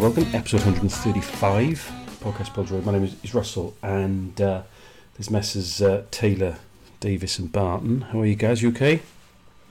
[0.00, 1.92] So welcome, episode 135,
[2.22, 2.86] podcast Pod Road.
[2.86, 4.62] My name is, is Russell, and uh,
[5.12, 6.56] there's Messrs uh, Taylor,
[7.00, 8.00] Davis, and Barton.
[8.00, 8.62] How are you guys?
[8.62, 9.02] You okay?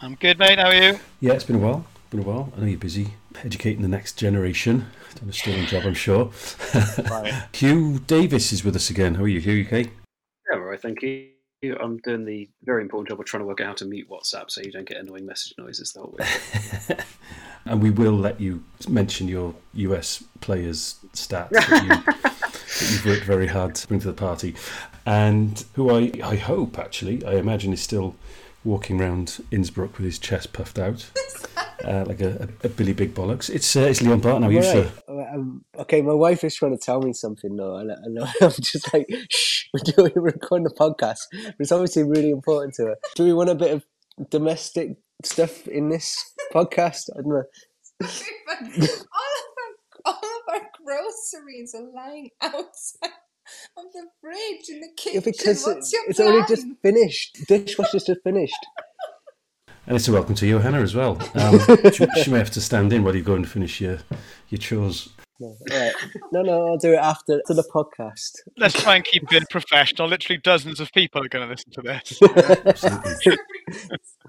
[0.02, 0.60] I'm good, mate.
[0.60, 1.00] How are you?
[1.20, 1.84] Yeah, it's been a while.
[2.12, 2.54] Been a while.
[2.56, 4.86] I know you're busy educating the next generation.
[5.16, 6.32] Done a sterling job, I'm sure.
[7.10, 7.48] Right.
[7.56, 9.16] Hugh Davis is with us again.
[9.16, 9.54] How are you, Hugh?
[9.54, 9.90] You okay?
[10.52, 11.39] Yeah, all right, thank you.
[11.62, 14.50] I'm doing the very important job of trying to work out how to mute WhatsApp
[14.50, 16.98] so you don't get annoying message noises the whole way.
[17.66, 21.90] And we will let you mention your US players' stats that, you,
[22.24, 24.56] that you've worked very hard to bring to the party.
[25.06, 28.16] And who I, I hope, actually, I imagine is still
[28.70, 31.10] walking around Innsbruck with his chest puffed out.
[31.86, 33.50] Uh, like a, a, a Billy Big Bollocks.
[33.50, 34.44] It's uh, it's Leon Barton.
[34.44, 34.92] How are you, sir?
[35.08, 38.52] Um, okay, my wife is trying to tell me something now, and, I- and I'm
[38.52, 41.20] just like, shh, we're doing we're recording a podcast.
[41.32, 42.96] But it's obviously really important to her.
[43.16, 43.86] Do we want a bit of
[44.30, 46.18] domestic stuff in this
[46.54, 47.10] podcast?
[47.18, 47.44] I don't know.
[48.02, 49.72] all of our
[50.06, 53.12] all of our groceries are lying outside
[53.78, 55.16] of the fridge in the kitchen.
[55.16, 56.30] Yeah, because What's it- your it's plan?
[56.30, 57.38] only just finished.
[57.48, 58.66] Dishwasher's just finished.
[59.88, 61.18] And it's a welcome to Johanna as well.
[61.36, 61.60] Um,
[61.92, 64.00] she, she may have to stand in while you go and finish your,
[64.50, 65.10] your chores.
[65.40, 65.94] No, alright.
[66.34, 68.32] no, no, I'll do it after, after the podcast.
[68.58, 70.10] Let's try and keep it professional.
[70.10, 72.20] Literally, dozens of people are going to listen to this.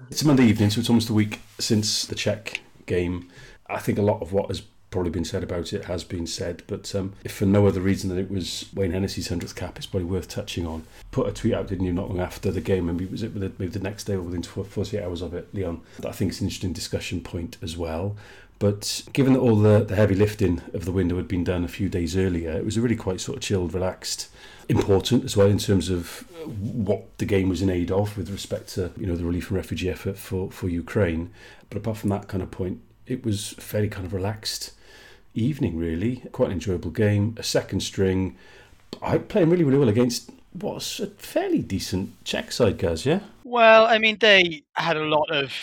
[0.09, 3.29] It's a Monday evening, so it's almost a week since the Czech game.
[3.69, 4.61] I think a lot of what has
[4.91, 8.09] probably been said about it has been said, but um, if for no other reason
[8.09, 10.85] than it was Wayne Hennessy's 100th cap, it's probably worth touching on.
[11.11, 13.67] Put a tweet out, didn't you, not long after the game, maybe was it maybe
[13.67, 15.81] the next day or within 48 hours of it, Leon?
[15.99, 18.17] That I think it's an interesting discussion point as well.
[18.59, 21.69] But given that all the, the heavy lifting of the window had been done a
[21.69, 24.29] few days earlier, it was a really quite sort of chilled, relaxed,
[24.69, 28.67] important as well in terms of what the game was in aid of with respect
[28.69, 31.31] to you know the relief and refugee effort for, for Ukraine.
[31.69, 34.73] But apart from that kind of point, it was fairly kind of relaxed
[35.33, 36.17] evening, really.
[36.31, 37.35] Quite an enjoyable game.
[37.37, 38.37] A second string.
[39.01, 43.05] I playing really, really well against what's a fairly decent Czech side, guys.
[43.05, 43.21] Yeah.
[43.43, 45.53] Well, I mean, they had a lot of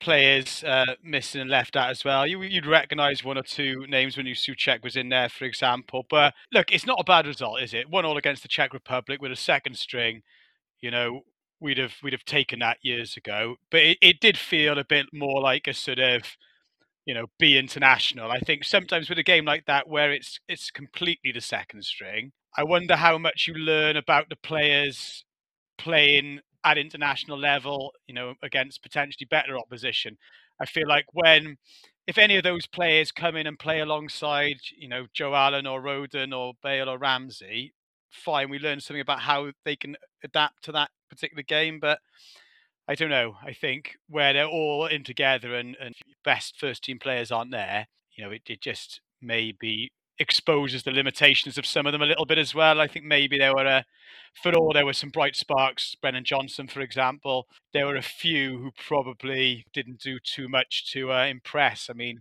[0.00, 2.26] players uh, missing and left out as well.
[2.26, 6.06] You, you'd recognise one or two names when you Soucek was in there, for example.
[6.08, 7.90] But look, it's not a bad result, is it?
[7.90, 10.22] One all against the Czech Republic with a second string.
[10.80, 11.22] You know,
[11.60, 13.56] we'd have we'd have taken that years ago.
[13.70, 16.36] But it, it did feel a bit more like a sort of
[17.06, 18.30] you know, be international.
[18.32, 22.32] I think sometimes with a game like that where it's it's completely the second string,
[22.56, 25.24] I wonder how much you learn about the players
[25.78, 30.18] playing at international level, you know, against potentially better opposition.
[30.60, 31.56] I feel like when
[32.06, 35.82] if any of those players come in and play alongside, you know, Joe Allen or
[35.82, 37.74] Rodon or Bale or Ramsey,
[38.10, 41.98] fine, we learn something about how they can adapt to that particular game, but
[42.88, 43.36] I don't know.
[43.44, 45.94] I think where they're all in together and, and
[46.26, 51.58] best first team players aren't there, you know, it, it just maybe exposes the limitations
[51.58, 52.80] of some of them a little bit as well.
[52.80, 53.84] I think maybe there were a,
[54.42, 55.94] for all there were some bright sparks.
[55.94, 61.12] Brennan Johnson, for example, there were a few who probably didn't do too much to
[61.12, 61.88] uh, impress.
[61.90, 62.20] I mean,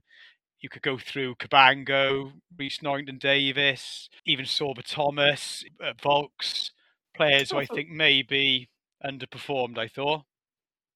[0.61, 6.71] you could go through Cabango, Rhys Norrington-Davies, even Sorba Thomas, uh, Vaulks,
[7.15, 8.69] players who I think maybe
[9.05, 9.77] underperformed.
[9.77, 10.23] I thought.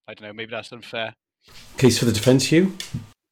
[0.08, 0.34] I don't know.
[0.34, 1.16] Maybe that's unfair.
[1.78, 2.74] Case for the defence, Hugh.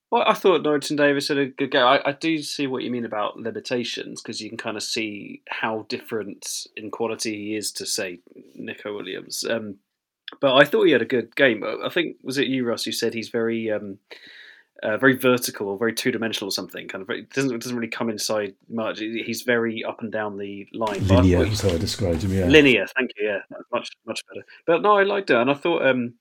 [0.10, 1.86] Well, I thought Norrington-Davies had a good go.
[1.86, 5.42] I, I do see what you mean about limitations because you can kind of see
[5.50, 8.20] how different in quality he is to, say,
[8.56, 9.44] Nico Williams.
[9.44, 9.76] Um,
[10.40, 11.62] but I thought he had a good game.
[11.64, 13.98] I think was it you, Russ, who said he's very, um,
[14.82, 16.88] uh, very vertical or very two dimensional or something.
[16.88, 19.00] Kind of very, doesn't doesn't really come inside much.
[19.00, 21.06] He's very up and down the line.
[21.06, 22.32] Linear, is how I described him.
[22.32, 22.46] Yeah.
[22.46, 23.28] Linear, thank you.
[23.28, 23.40] Yeah,
[23.74, 24.46] much much better.
[24.66, 25.86] But no, I liked it, and I thought.
[25.86, 26.14] Um,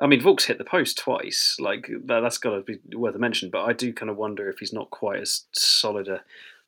[0.00, 1.56] I mean, Vaulks hit the post twice.
[1.58, 3.50] Like that, that's got to be worth a mention.
[3.50, 6.22] But I do kind of wonder if he's not quite as solid a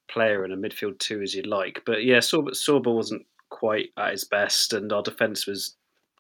[0.09, 1.83] player in a midfield two as you'd like.
[1.87, 5.77] But yeah, Sorba, Sorba wasn't quite at his best, and our defence was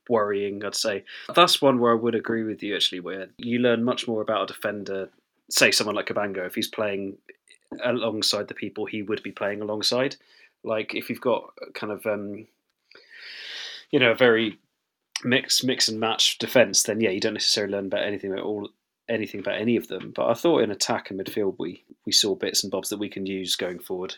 [0.08, 0.64] worrying.
[0.64, 1.04] I'd say
[1.34, 3.00] that's one where I would agree with you actually.
[3.00, 5.08] Where you learn much more about a defender,
[5.50, 7.16] say someone like Cabango, if he's playing
[7.84, 10.16] alongside the people he would be playing alongside.
[10.62, 12.46] Like if you've got kind of um,
[13.90, 14.58] you know a very
[15.24, 18.68] mix mix and match defense, then yeah, you don't necessarily learn about anything about all
[19.08, 20.12] anything about any of them.
[20.14, 23.08] But I thought in attack and midfield, we we saw bits and bobs that we
[23.08, 24.14] can use going forward.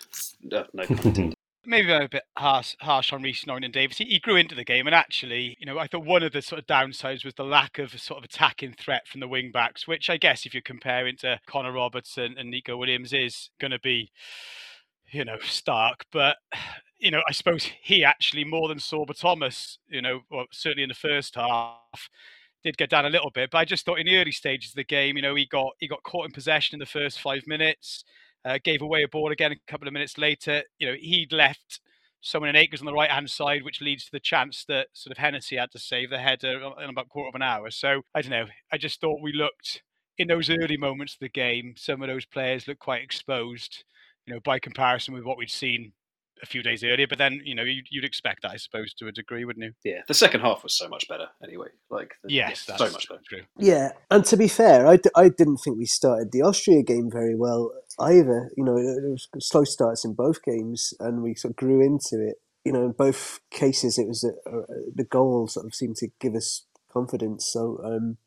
[0.50, 0.84] Uh, no
[1.64, 3.98] maybe I'm a bit harsh, harsh on Rhys Norrington-Davies.
[3.98, 6.42] He, he grew into the game, and actually, you know, I thought one of the
[6.42, 9.50] sort of downsides was the lack of a sort of attacking threat from the wing
[9.52, 13.70] backs, which I guess if you're comparing to Connor Robertson and Nico Williams is going
[13.70, 14.10] to be,
[15.10, 16.04] you know, stark.
[16.10, 16.36] But
[17.02, 20.88] you know, I suppose he actually more than Sorba Thomas, you know, well, certainly in
[20.88, 22.08] the first half.
[22.64, 24.76] Did get down a little bit, but I just thought in the early stages of
[24.76, 27.42] the game, you know, he got he got caught in possession in the first five
[27.44, 28.04] minutes.
[28.44, 30.62] uh, gave away a ball again a couple of minutes later.
[30.78, 31.80] You know, he'd left
[32.20, 35.12] someone in acres on the right hand side, which leads to the chance that sort
[35.12, 37.70] of Hennessy had to save the header in about quarter of an hour.
[37.70, 38.46] So I don't know.
[38.72, 39.82] I just thought we looked
[40.18, 41.74] in those early moments of the game.
[41.76, 43.84] Some of those players looked quite exposed,
[44.26, 45.92] you know, by comparison with what we'd seen
[46.42, 47.06] a few days earlier.
[47.06, 49.72] But then, you know, you'd, you'd expect that, I suppose, to a degree, wouldn't you?
[49.84, 51.68] Yeah, the second half was so much better anyway.
[51.90, 53.20] Like, the, Yes, yeah, that's so much better.
[53.28, 53.42] true.
[53.58, 57.10] Yeah, and to be fair, I, d- I didn't think we started the Austria game
[57.10, 58.50] very well either.
[58.56, 62.24] You know, there was slow starts in both games, and we sort of grew into
[62.26, 62.36] it.
[62.64, 64.62] You know, in both cases, it was a, a,
[64.94, 67.48] the goal sort of seemed to give us confidence.
[67.52, 68.18] So um,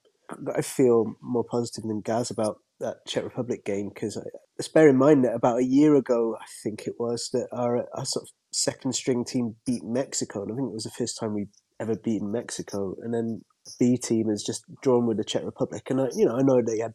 [0.55, 4.17] I feel more positive than Gaz about that Czech Republic game because
[4.57, 7.47] let's uh, bear in mind that about a year ago, I think it was that
[7.51, 10.91] our, our sort of second string team beat Mexico, and I think it was the
[10.91, 11.47] first time we
[11.79, 15.83] ever beaten Mexico, and then the B team has just drawn with the Czech Republic,
[15.89, 16.93] and I, you know I know they had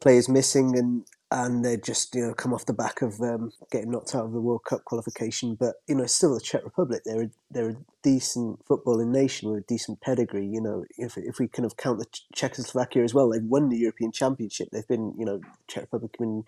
[0.00, 3.90] players missing and and they just you know come off the back of um, getting
[3.90, 7.02] knocked out of the World Cup qualification, but you know it's still the Czech Republic.
[7.04, 10.46] They're a, they're a decent footballing nation with a decent pedigree.
[10.46, 13.78] You know if if we kind of count the Czechoslovakia as well, they've won the
[13.78, 14.68] European Championship.
[14.70, 16.44] They've been you know Czech Republic been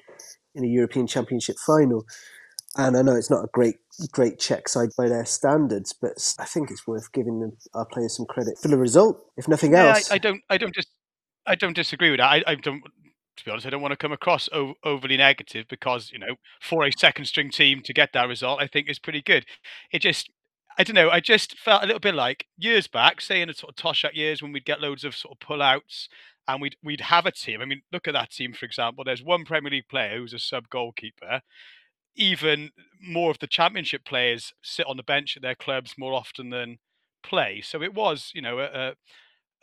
[0.55, 2.05] in a European Championship final.
[2.77, 3.77] And I know it's not a great,
[4.11, 8.17] great Czech side by their standards, but I think it's worth giving them, our players
[8.17, 10.11] some credit for the result, if nothing Yeah, else.
[10.11, 10.89] I, I don't, I don't just,
[11.47, 12.29] I don't disagree with that.
[12.29, 12.83] I, I don't,
[13.37, 16.37] to be honest, I don't want to come across o- overly negative because you know,
[16.61, 19.45] for a second string team to get that result, I think is pretty good.
[19.93, 20.31] It just,
[20.79, 23.55] I don't know, I just felt a little bit like years back, say in the
[23.55, 26.09] sort of Toshack years when we'd get loads of sort of pullouts
[26.47, 27.61] and we'd we'd have a team.
[27.61, 29.05] I mean, look at that team for example.
[29.05, 31.41] There's one Premier League player who's a sub goalkeeper.
[32.17, 32.71] Even
[33.03, 36.79] more of the Championship players sit on the bench at their clubs more often than
[37.25, 37.61] play.
[37.61, 38.95] So it was, you know, a, a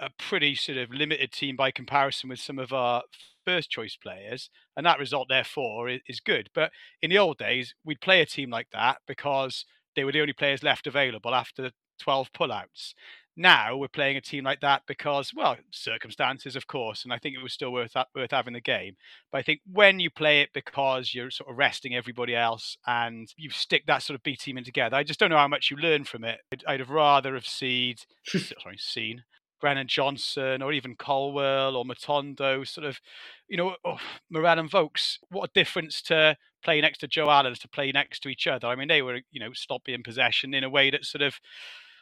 [0.02, 3.04] a pretty sort of limited team by comparison with some of our
[3.46, 6.50] first choice players, and that result therefore is, good.
[6.54, 6.72] But
[7.02, 9.66] in the old days, we'd play a team like that because
[9.96, 12.94] they were the only players left available after 12 pullouts.
[13.38, 17.36] Now we're playing a team like that because, well, circumstances, of course, and I think
[17.36, 18.98] it was still worth worth having the game.
[19.32, 23.30] But I think when you play it because you're sort of resting everybody else and
[23.38, 25.72] you stick that sort of B team in together, I just don't know how much
[25.72, 26.40] you learn from it.
[26.52, 27.96] I'd, I'd have rather have seen,
[28.26, 29.24] sorry, seen
[29.62, 33.00] Brennan Johnson or even Colwill or Matondo, sort of,
[33.48, 34.00] you know, oh,
[34.30, 35.18] Moran and Vaulks.
[35.30, 38.68] What a difference to play next to Joe Allen to play next to each other.
[38.68, 41.36] I mean, they were, you know, sloppy in possession in a way that sort of,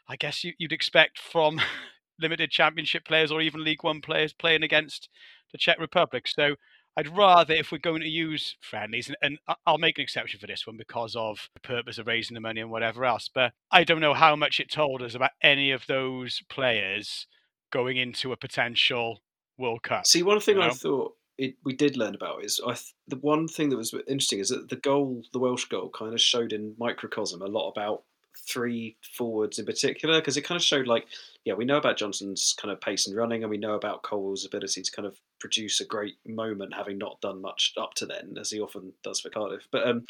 [0.08, 1.62] I guess you, would expect from
[2.20, 5.10] limited championship players or even League One players playing against
[5.52, 6.28] the Czech Republic.
[6.28, 6.56] So
[6.98, 10.48] I'd rather, if we're going to use friendlies, and, and I'll make an exception for
[10.48, 13.84] this one because of the purpose of raising the money and whatever else, but I
[13.84, 17.28] don't know how much it told us about any of those players
[17.72, 19.22] going into a potential
[19.58, 20.08] World Cup.
[20.08, 23.18] See, one thing you I thought it, we did learn about is I th- the
[23.18, 26.54] one thing that was interesting is that the goal, the Welsh goal, kind of showed
[26.54, 28.04] in microcosm a lot about
[28.48, 31.06] three forwards in particular because it kind of showed like
[31.46, 34.46] yeah we know about Johnson's kind of pace and running and we know about Cole's
[34.46, 38.36] ability to kind of produce a great moment having not done much up to then
[38.40, 40.06] as he often does for Cardiff but um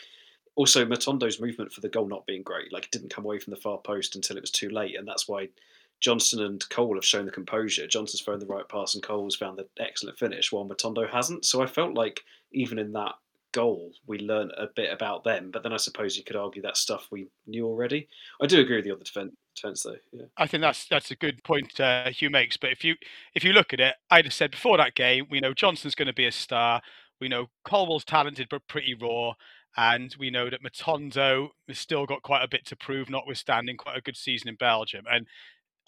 [0.56, 3.52] also Matondo's movement for the goal not being great like it didn't come away from
[3.52, 5.50] the far post until it was too late and that's why
[6.00, 7.88] Johnson and Cole have shown the composure.
[7.88, 11.46] Johnson's thrown the right pass and Cole's found the excellent finish, while Matondo hasn't.
[11.46, 13.16] So I felt like even in that
[13.52, 15.52] goal, we learned a bit about them.
[15.52, 18.08] But then I suppose you could argue that stuff we knew already.
[18.42, 19.98] I do agree with the other defense, defense though.
[20.12, 20.26] Yeah.
[20.38, 22.58] I think that's that's a good point uh, Hugh makes.
[22.58, 22.96] But if you
[23.36, 26.08] if you look at it, I'd have said before that game, we know Johnson's going
[26.08, 26.82] to be a star.
[27.20, 29.34] We know Colwill's talented but pretty raw.
[29.78, 33.98] And we know that Matondo has still got quite a bit to prove, notwithstanding quite
[33.98, 35.06] a good season in Belgium.
[35.10, 35.28] And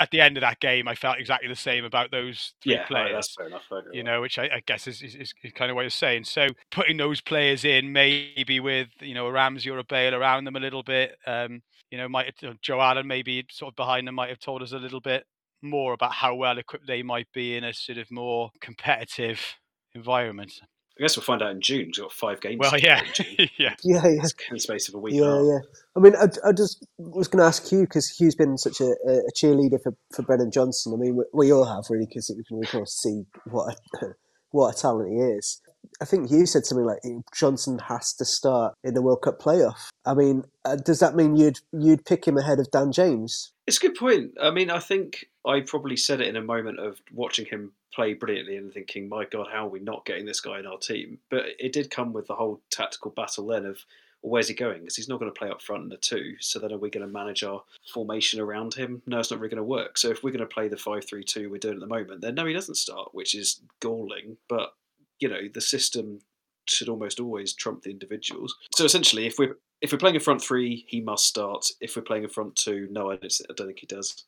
[0.01, 2.87] at the end of that game, I felt exactly the same about those three Yeah,
[2.87, 3.03] players.
[3.03, 3.63] right, that's fair enough.
[3.93, 6.23] You know, which I, I guess is, is, is kind of what you're saying.
[6.23, 10.45] So putting those players in, maybe with you know a Ramsey or a Bale around
[10.45, 13.75] them a little bit, um, you know, might you know, Joe Allen maybe sort of
[13.75, 15.25] behind them might have told us a little bit
[15.61, 19.39] more about how well equipped they might be in a sort of more competitive
[19.93, 20.53] environment.
[20.97, 21.85] I guess we'll find out in June.
[21.87, 22.59] We've got five games.
[22.59, 23.49] Well, yeah, play in June.
[23.57, 23.75] yeah.
[23.83, 24.21] yeah, yeah.
[24.23, 25.15] It's in the space of a week.
[25.15, 25.59] Yeah, and yeah.
[25.95, 28.95] I mean, I, I just was going to ask Hugh because Hugh's been such a,
[29.07, 30.93] a cheerleader for, for Brennan Johnson.
[30.93, 34.05] I mean, we, we all have really because we can of course see what a,
[34.51, 35.61] what a talent he is.
[36.01, 36.99] I think Hugh said something like
[37.35, 39.89] Johnson has to start in the World Cup playoff.
[40.05, 43.53] I mean, uh, does that mean you'd you'd pick him ahead of Dan James?
[43.67, 44.31] It's a good point.
[44.41, 48.13] I mean, I think I probably said it in a moment of watching him play
[48.13, 51.19] brilliantly and thinking, my God, how are we not getting this guy in our team?
[51.29, 53.83] But it did come with the whole tactical battle then of,
[54.21, 54.81] well, where's he going?
[54.81, 56.35] Because he's not going to play up front in the two.
[56.39, 59.01] So then are we going to manage our formation around him?
[59.07, 59.97] No, it's not really going to work.
[59.97, 62.21] So if we're going to play the 5 3 2 we're doing at the moment,
[62.21, 64.37] then no, he doesn't start, which is galling.
[64.47, 64.73] But,
[65.19, 66.19] you know, the system
[66.67, 68.55] should almost always trump the individuals.
[68.75, 71.65] So essentially, if we're if we're playing a front three, he must start.
[71.81, 74.25] If we're playing a front two, no, I don't, I don't think he does.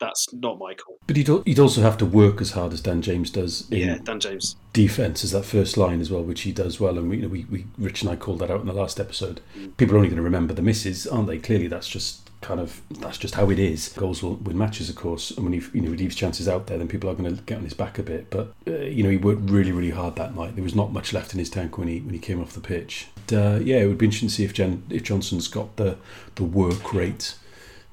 [0.00, 0.98] That's not my call.
[1.06, 3.98] But he'd, he'd also have to work as hard as Dan James does in Yeah,
[4.02, 4.56] Dan James.
[4.72, 6.98] defense is that first line as well, which he does well.
[6.98, 8.98] And we, you know, we, we Rich and I called that out in the last
[8.98, 9.40] episode.
[9.76, 11.38] People are only going to remember the misses, aren't they?
[11.38, 13.90] Clearly, that's just kind of that's just how it is.
[13.90, 16.66] Goals will win matches, of course, and when he you know he leaves chances out
[16.66, 18.30] there, then people are going to get on his back a bit.
[18.30, 20.54] But uh, you know, he worked really really hard that night.
[20.54, 22.60] There was not much left in his tank when he when he came off the
[22.60, 23.08] pitch.
[23.28, 25.98] And, uh, yeah, it would be interesting to see if Jen, if Johnson's got the
[26.36, 27.34] the work rate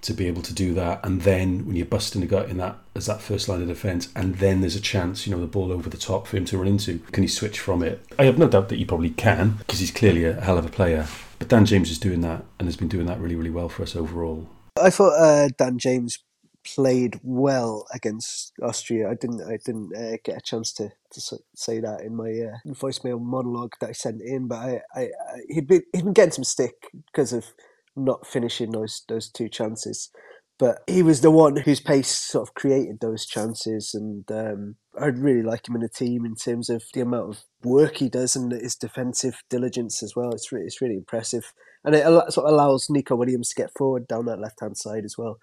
[0.01, 1.03] to be able to do that.
[1.03, 4.09] And then when you're busting a gut in that as that first line of defence,
[4.15, 6.57] and then there's a chance, you know, the ball over the top for him to
[6.57, 6.99] run into.
[7.11, 8.03] Can he switch from it?
[8.17, 10.69] I have no doubt that he probably can because he's clearly a hell of a
[10.69, 11.07] player.
[11.39, 13.83] But Dan James is doing that and has been doing that really, really well for
[13.83, 14.47] us overall.
[14.79, 16.19] I thought uh, Dan James
[16.75, 19.09] played well against Austria.
[19.09, 19.41] I didn't.
[19.41, 23.73] I didn't uh, get a chance to, to say that in my uh, voicemail monologue
[23.79, 24.47] that I sent in.
[24.47, 27.45] But I, I, I he'd been he'd been getting some stick because of
[27.97, 30.09] not finishing those those two chances.
[30.59, 35.19] But he was the one whose pace sort of created those chances, and um, I'd
[35.19, 38.35] really like him in the team in terms of the amount of work he does
[38.35, 40.31] and his defensive diligence as well.
[40.31, 44.07] It's really, it's really impressive, and it sort of allows Nico Williams to get forward
[44.07, 45.37] down that left hand side as well.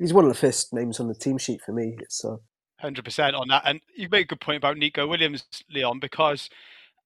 [0.00, 1.96] He's one of the first names on the team sheet for me.
[2.08, 2.40] So
[2.80, 6.50] Hundred percent on that, and you make a good point about Nico Williams, Leon, because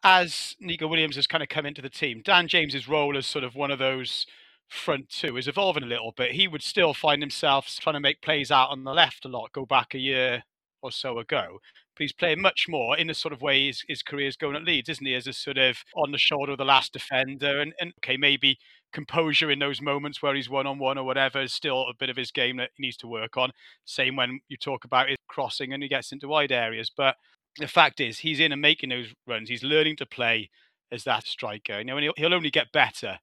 [0.03, 3.45] as Nico Williams has kind of come into the team, Dan James's role as sort
[3.45, 4.27] of one of those
[4.71, 6.33] front two is evolving a little bit.
[6.33, 9.53] He would still find himself trying to make plays out on the left a lot.
[9.53, 10.45] Go back a year
[10.81, 11.59] or so ago,
[11.95, 14.57] but he's playing much more in the sort of way his, his career is going
[14.57, 15.15] at Leeds, isn't he?
[15.15, 18.59] As a sort of on the shoulder of the last defender, and, and okay, maybe
[18.93, 22.09] composure in those moments where he's one on one or whatever is still a bit
[22.09, 23.51] of his game that he needs to work on.
[23.85, 26.91] Same when you talk about his crossing and he gets into wide areas.
[26.97, 27.17] But
[27.59, 29.49] the fact is, he's in and making those runs.
[29.49, 30.49] He's learning to play
[30.93, 31.79] as that striker.
[31.79, 33.19] You know, and he'll, he'll only get better.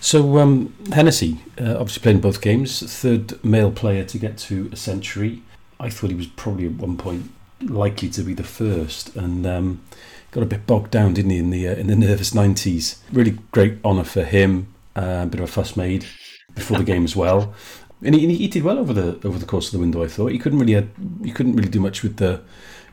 [0.00, 4.76] So um, Hennessy, uh, obviously playing both games, third male player to get to a
[4.76, 5.42] century.
[5.80, 7.30] I thought he was probably at one point
[7.60, 9.82] likely to be the first, and um,
[10.30, 13.02] got a bit bogged down, didn't he, in the uh, in the nervous nineties?
[13.12, 14.72] Really great honour for him.
[14.94, 16.06] Uh, a bit of a fuss made
[16.54, 17.54] before the game as well,
[18.02, 20.02] and he, he did well over the over the course of the window.
[20.02, 20.88] I thought he couldn't really had,
[21.22, 22.40] he couldn't really do much with the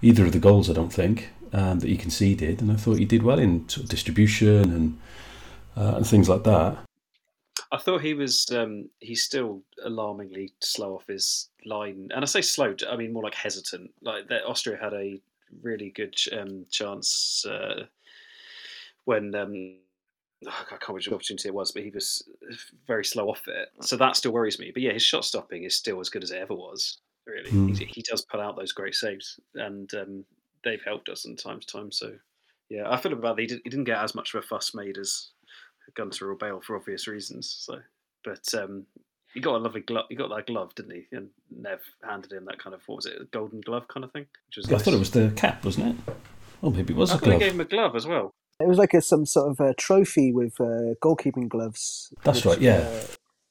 [0.01, 0.69] either of the goals.
[0.69, 3.85] I don't think um, that he conceded, and I thought he did well in sort
[3.85, 4.99] of distribution and
[5.77, 6.77] uh, and things like that.
[7.71, 8.49] I thought he was.
[8.51, 12.75] Um, he's still alarmingly slow off his line, and I say slow.
[12.89, 13.91] I mean more like hesitant.
[14.01, 15.19] Like that, Austria had a
[15.61, 17.85] really good um, chance uh,
[19.05, 19.75] when um,
[20.47, 22.27] I can't remember which opportunity it was, but he was
[22.87, 23.69] very slow off it.
[23.81, 24.71] So that still worries me.
[24.71, 26.97] But yeah, his shot stopping is still as good as it ever was.
[27.25, 27.69] Really, Hmm.
[27.69, 30.25] he, he does put out those great saves, and um,
[30.63, 31.91] they've helped us in time to time.
[31.91, 32.13] So
[32.69, 33.41] yeah, I feel about that.
[33.41, 35.29] He, did, he didn't get as much of a fuss made as
[35.95, 37.55] Gunter or Bale for obvious reasons.
[37.59, 37.79] So,
[38.23, 38.85] but um,
[39.33, 40.05] he got a lovely glove.
[40.09, 41.07] He got that glove, didn't he?
[41.11, 44.11] And Nev handed him that kind of what was it, a golden glove kind of
[44.11, 44.71] thing, which was.
[44.71, 46.15] I thought it was the cap, wasn't it?
[46.61, 47.39] Oh, maybe it was I a thought he glove.
[47.41, 48.31] gave him a glove as well.
[48.59, 52.13] it was like a, some sort of a trophy with uh, goalkeeping gloves.
[52.23, 52.77] That's which, right, yeah.
[52.77, 53.01] uh,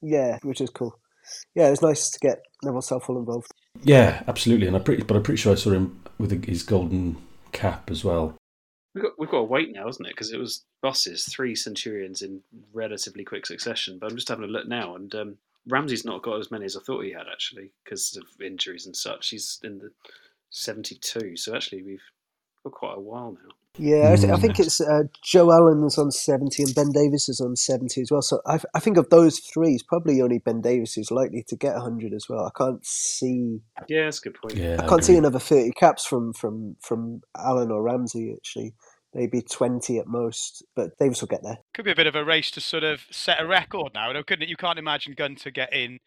[0.00, 0.98] yeah, which is cool.
[1.54, 3.52] Yeah, it was nice to get Neville Southall involved.
[3.82, 4.66] Yeah, absolutely.
[4.66, 7.16] And I pretty, but I'm pretty sure I saw him with his golden
[7.52, 8.36] cap as well.
[8.94, 10.10] We've got, we've got to wait now, isn't it?
[10.10, 13.98] Because it was buses, three Centurions in relatively quick succession.
[13.98, 16.76] But I'm just having a look now, and um, Ramsey's not got as many as
[16.76, 19.30] I thought he had actually because of injuries and such.
[19.30, 19.92] He's in the
[20.50, 22.02] 72, so actually we've
[22.64, 23.54] got quite a while now.
[23.78, 24.40] Yeah, I, th- I Mm.
[24.40, 28.10] think it's uh, Joe Allen is on 70 and Ben Davies is on 70 as
[28.10, 28.20] well.
[28.20, 31.56] So I, I think of those three, it's probably only Ben Davies who's likely to
[31.56, 32.44] get 100 as well.
[32.44, 34.56] I can't see Yeah, that's a good point.
[34.56, 38.74] Yeah, I can't see another 30 caps from, from, from Allen or Ramsey, actually.
[39.14, 41.58] Maybe 20 at most, but Davies will get there.
[41.74, 44.22] Could be a bit of a race to sort of set a record now, though,
[44.22, 44.48] couldn't it?
[44.48, 45.98] You can't imagine Gunter getting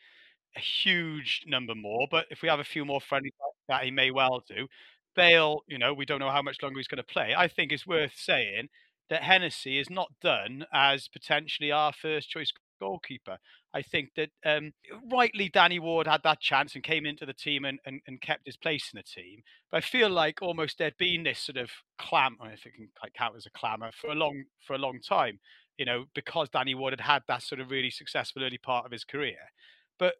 [0.56, 3.92] a huge number more, but if we have a few more friendlies like that, he
[3.92, 4.68] may well do.
[5.16, 7.34] Bale, you know, we don't know how much longer he's going to play.
[7.36, 8.70] I think it's worth saying
[9.10, 13.38] that Hennessy is not done as potentially our first choice goalkeeper.
[13.74, 14.74] I think that um,
[15.12, 18.46] rightly Danny Ward had that chance and came into the team and, and, and kept
[18.46, 19.42] his place in the team.
[19.72, 23.10] But I feel like almost there'd been this sort of clam, I think it can
[23.16, 25.40] count as a clamour for a long for a long time,
[25.78, 28.92] you know, because Danny Ward had had that sort of really successful early part of
[28.92, 29.52] his career.
[30.00, 30.16] But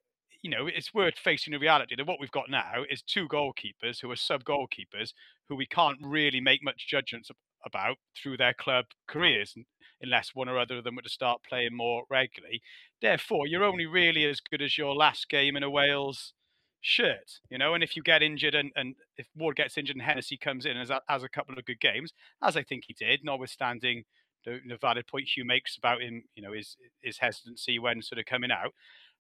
[0.46, 4.00] you know, it's worth facing the reality that what we've got now is two goalkeepers
[4.00, 5.12] who are sub goalkeepers
[5.50, 7.32] who we can't really make much judgments
[7.66, 9.56] about through their club careers
[10.04, 12.62] unless one or other of them were to start playing more regularly.
[13.02, 16.34] Therefore, you're only really as good as your last game in a Wales
[16.80, 17.74] shirt, you know.
[17.74, 20.78] And if you get injured and, and if Ward gets injured and Hennessy comes in
[20.78, 24.04] and has, has a couple of good games, as I think he did, notwithstanding
[24.46, 28.20] the, the valid point Hugh makes about him, you know, his his hesitancy when sort
[28.20, 28.76] of coming out.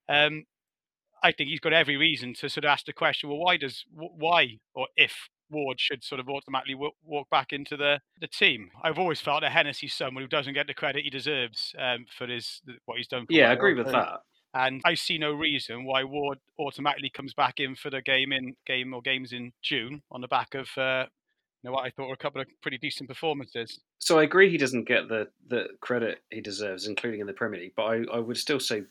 [0.07, 0.43] Um,
[1.25, 3.83] I think he's got every reason to sort of ask the question: Well, why does
[3.91, 8.69] why or if Ward should sort of automatically w- walk back into the, the team.
[8.83, 12.27] I've always felt that Hennessy's someone who doesn't get the credit he deserves um, for
[12.27, 13.25] his what he's done.
[13.29, 14.19] yeah, I agree with that.
[14.53, 18.55] And I see no reason why Ward automatically comes back in for the game in
[18.65, 21.05] game or games in June on the back of uh,
[21.65, 23.79] know what I thought were a couple of pretty decent performances.
[23.99, 27.59] So I agree he doesn't get the, the credit he deserves, including in the Premier
[27.59, 27.73] League.
[27.75, 28.83] But I, I would still say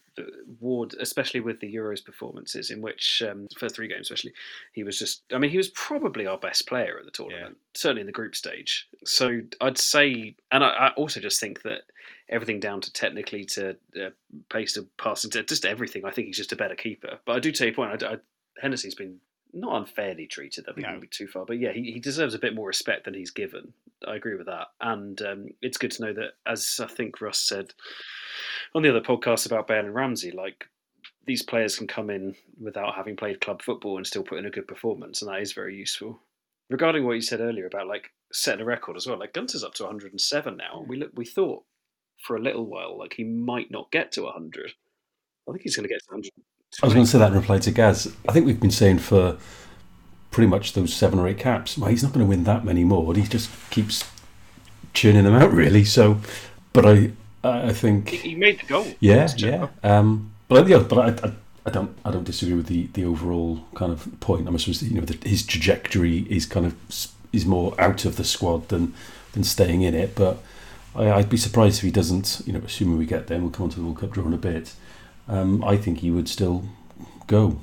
[0.61, 4.33] Ward, especially with the Euros performances, in which um, first three games especially,
[4.73, 5.23] he was just.
[5.33, 8.35] I mean, he was probably our best player at the tournament, certainly in the group
[8.35, 8.88] stage.
[9.04, 11.83] So I'd say, and I, I also just think that
[12.28, 14.11] everything down to technically to uh,
[14.50, 16.04] pace to passing to just everything.
[16.04, 17.19] I think he's just a better keeper.
[17.25, 18.02] But I do take your point.
[18.02, 18.16] I, I,
[18.61, 19.19] Hennessy's been
[19.54, 20.66] not unfairly treated.
[20.68, 20.92] I think No.
[20.92, 23.30] would be too far, but yeah, he, he deserves a bit more respect than he's
[23.30, 23.73] given.
[24.06, 27.38] I agree with that, and um, it's good to know that, as I think Russ
[27.40, 27.73] said
[28.75, 30.66] on the other podcast about Bale and Ramsey, like
[31.26, 34.50] these players can come in without having played club football and still put in a
[34.50, 36.20] good performance, and that is very useful.
[36.70, 39.75] Regarding what you said earlier about like setting a record as well, like Gunter's up
[39.75, 40.80] to 107 now.
[40.80, 41.62] and We look, we thought
[42.23, 44.73] for a little while like he might not get to 100.
[45.49, 46.30] I think he's going to get to 100.
[46.83, 48.14] I was going to say that in reply to Gaz.
[48.28, 49.38] I think we've been saying for
[50.31, 52.85] pretty much those seven or eight caps, well, he's not going to win that many
[52.85, 53.14] more.
[53.14, 54.04] He just keeps
[54.95, 55.85] churning them out, really.
[55.85, 56.21] So,
[56.73, 57.12] but I,
[57.45, 57.73] I
[58.07, 58.99] He, think, he made the goal.
[59.00, 59.69] yeah, yeah.
[59.83, 61.33] Um, but yeah, but I, I,
[61.66, 64.49] I don't, I don't disagree with the, the overall kind of point.
[64.49, 66.75] I'm supposed to, you know, that his trajectory is kind of
[67.33, 68.95] is more out of the squad than
[69.33, 70.14] than staying in it.
[70.14, 70.38] But
[70.95, 72.43] I, I'd be surprised if he doesn't.
[72.47, 74.32] You know, assuming we get there, we'll come on to the World Cup draw in
[74.34, 74.75] a bit.
[75.28, 76.65] Um, I think he would still
[77.26, 77.58] go.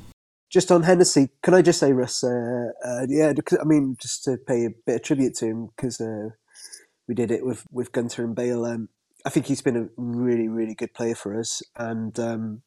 [0.50, 2.24] Just on Hennessy, can I just say, Russ?
[2.24, 6.02] Uh, uh, yeah, I mean, just to pay a bit of tribute to him because
[6.02, 6.30] uh,
[7.08, 8.66] we did it with with Gunter and Bale.
[8.66, 8.90] Um,
[9.26, 12.64] I think he's been a really, really good player for us, and um,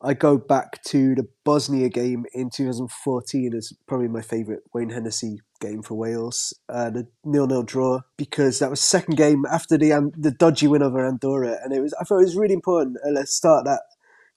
[0.00, 5.40] I go back to the Bosnia game in 2014 as probably my favourite Wayne Hennessy
[5.60, 10.12] game for Wales, uh, the nil-nil draw, because that was second game after the um,
[10.16, 13.14] the dodgy win over Andorra, and it was I thought it was really important at
[13.14, 13.82] the start that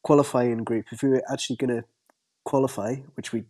[0.03, 1.83] qualifying group if we were actually going to
[2.43, 3.43] qualify, which we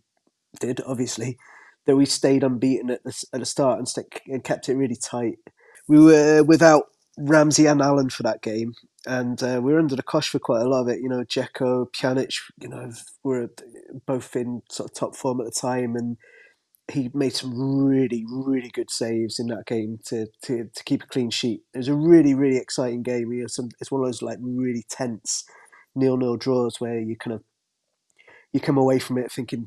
[0.59, 1.37] did obviously,
[1.85, 5.37] that we stayed unbeaten at the, at the start and, and kept it really tight.
[5.87, 6.85] We were without
[7.17, 8.73] Ramsey and Allen for that game,
[9.05, 10.99] and uh, we were under the cosh for quite a lot of it.
[11.01, 12.91] You know, Dzeko, Pjanic, you know,
[13.23, 13.49] were
[14.05, 16.17] both in sort of top form at the time, and
[16.91, 21.07] he made some really, really good saves in that game to, to, to keep a
[21.07, 21.61] clean sheet.
[21.73, 23.31] It was a really, really exciting game.
[23.31, 25.43] You some, it's one of those like really tense
[25.95, 27.43] nil-nil draws where you kind of
[28.53, 29.65] you come away from it thinking,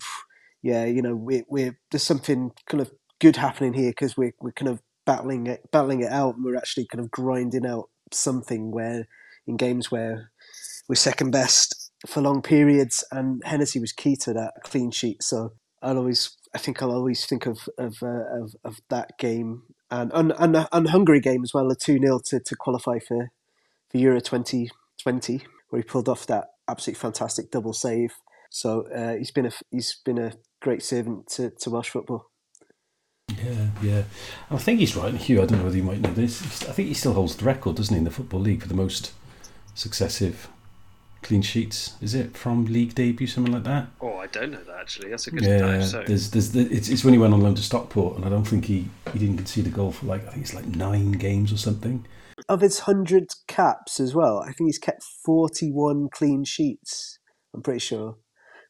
[0.62, 4.52] yeah, you know, we we're there's something kind of good happening here because we're we're
[4.52, 8.70] kind of battling it battling it out and we're actually kind of grinding out something
[8.70, 9.06] where
[9.46, 10.30] in games where
[10.88, 15.22] we're second best for long periods and Hennessy was key to that clean sheet.
[15.22, 19.62] So I'll always I think I'll always think of of uh, of, of that game
[19.90, 23.30] and and and, and Hungary game as well, a two 0 to to qualify for
[23.90, 24.70] for Euro twenty
[25.02, 28.14] twenty where he pulled off that absolutely fantastic double save.
[28.48, 32.30] So uh, he's been a he's been a great servant to, to Welsh football.
[33.44, 34.02] Yeah, yeah.
[34.52, 35.42] I think he's right, Hugh.
[35.42, 36.62] I don't know whether you might know this.
[36.68, 38.74] I think he still holds the record, doesn't he, in the Football League for the
[38.74, 39.12] most
[39.74, 40.46] successive
[41.22, 41.94] clean sheets?
[42.00, 43.88] Is it from league debut, something like that?
[44.00, 45.10] Oh, I don't know that actually.
[45.10, 45.86] That's a good Yeah, dive.
[45.86, 48.44] So there's, there's, it's, it's when he went on loan to Stockport, and I don't
[48.44, 51.52] think he, he didn't concede a goal for like I think it's like nine games
[51.52, 52.06] or something.
[52.48, 57.18] Of his hundred caps as well, I think he's kept forty one clean sheets.
[57.54, 58.18] I'm pretty sure,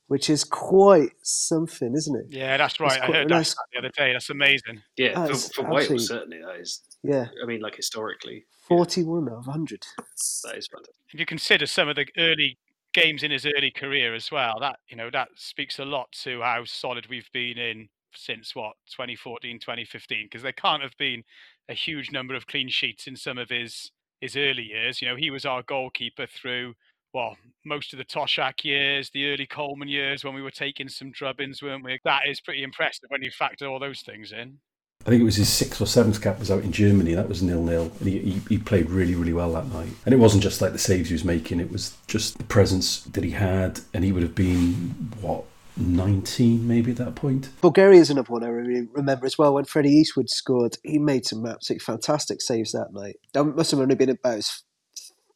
[0.07, 2.27] which is quite something, isn't it?
[2.29, 3.01] Yeah, that's right.
[3.01, 3.55] I quite heard nice.
[3.55, 4.13] that the other day.
[4.13, 4.83] That's amazing.
[4.97, 6.83] yeah, for, for Wales certainly that is.
[7.03, 9.85] Yeah, I mean, like historically, forty one out of hundred.
[9.97, 10.95] that is fantastic.
[11.13, 12.59] If you consider some of the early
[12.93, 16.43] games in his early career as well, that you know that speaks a lot to
[16.43, 20.27] how solid we've been in since what 2014, 2015.
[20.27, 21.25] Because there can't have been
[21.69, 25.03] a huge number of clean sheets in some of his his early years.
[25.03, 26.75] You know, he was our goalkeeper through
[27.13, 31.13] well most of the Toshack years, the early Coleman years when we were taking some
[31.13, 31.99] drubbings, weren't we?
[32.05, 34.59] That is pretty impressive when you factor all those things in.
[35.07, 37.15] I think it was his sixth or seventh cap was out in Germany.
[37.15, 39.91] That was nil nil, and he, he, he played really really well that night.
[40.07, 43.01] And it wasn't just like the saves he was making; it was just the presence
[43.01, 43.81] that he had.
[43.93, 45.45] And he would have been what
[45.77, 47.49] nineteen maybe at that point.
[47.61, 49.55] Bulgaria is another one I really remember as well.
[49.55, 53.17] When Freddie Eastwood scored, he made some absolutely fantastic saves that night.
[53.33, 54.63] That must have only been about his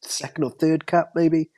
[0.01, 1.49] second or third cap, maybe.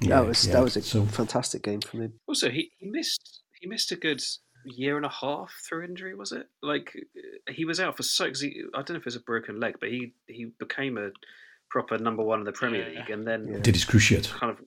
[0.00, 0.52] Yeah, that was yeah.
[0.54, 2.12] that was a so fantastic game from him.
[2.26, 4.22] Also, he, he missed he missed a good
[4.64, 6.14] year and a half through injury.
[6.14, 8.26] Was it like uh, he was out for so?
[8.26, 10.98] Cause he, I don't know if it was a broken leg, but he he became
[10.98, 11.10] a
[11.70, 13.00] proper number one in the Premier Yeah.
[13.00, 13.58] League, and then Yeah.
[13.60, 14.28] Did his cruciate.
[14.30, 14.58] kind of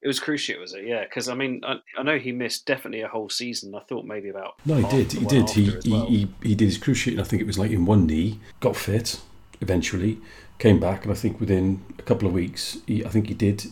[0.00, 0.84] it was cruciate, was it?
[0.84, 3.74] Yeah, because I mean, I, I know he missed definitely a whole season.
[3.74, 5.12] I thought maybe about No, he did.
[5.12, 5.50] He did.
[5.50, 6.06] He, he, well.
[6.06, 8.76] he, he did his cruciate, and I think it was like in one knee, got
[8.76, 9.20] fit
[9.60, 10.18] eventually,
[10.58, 13.64] came back, and I think within a couple of weeks, he, I think he did.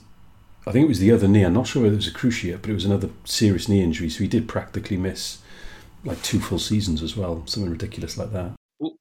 [0.66, 1.44] I think it was the other knee.
[1.44, 4.10] I'm not sure whether it was a cruciate, but it was another serious knee injury.
[4.10, 5.38] So he did practically miss
[6.04, 8.52] like two full seasons as well, something ridiculous like that.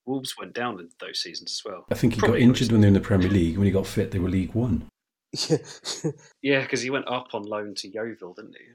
[0.05, 1.85] Wolves went down in those seasons as well.
[1.91, 3.57] I think he Probably got injured when they were in the Premier League.
[3.57, 4.87] When he got fit, they were League One.
[5.49, 6.11] Yeah.
[6.41, 8.65] Yeah, because he went up on loan to Yeovil, didn't he?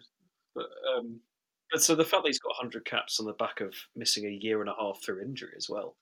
[0.54, 1.20] But um,
[1.70, 4.30] but so the fact that he's got 100 caps on the back of missing a
[4.30, 5.96] year and a half through injury as well,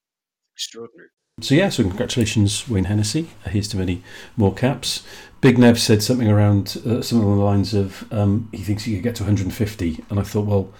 [0.54, 1.08] extraordinary.
[1.40, 3.28] So yeah, so congratulations, Wayne Hennessy.
[3.44, 4.02] Here's to many
[4.36, 5.04] more caps.
[5.40, 8.94] Big Nev said something around uh, something along the lines of um, he thinks he
[8.94, 10.72] could get to 150, and I thought, well,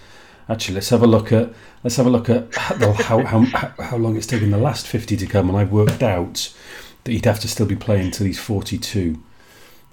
[0.49, 1.53] actually, let's have a look at
[1.85, 2.49] let's have a look at
[2.81, 5.71] well, how, how how how long it's taken the last 50 to come, and I've
[5.71, 6.53] worked out
[7.05, 9.23] that he'd have to still be playing until he's 42.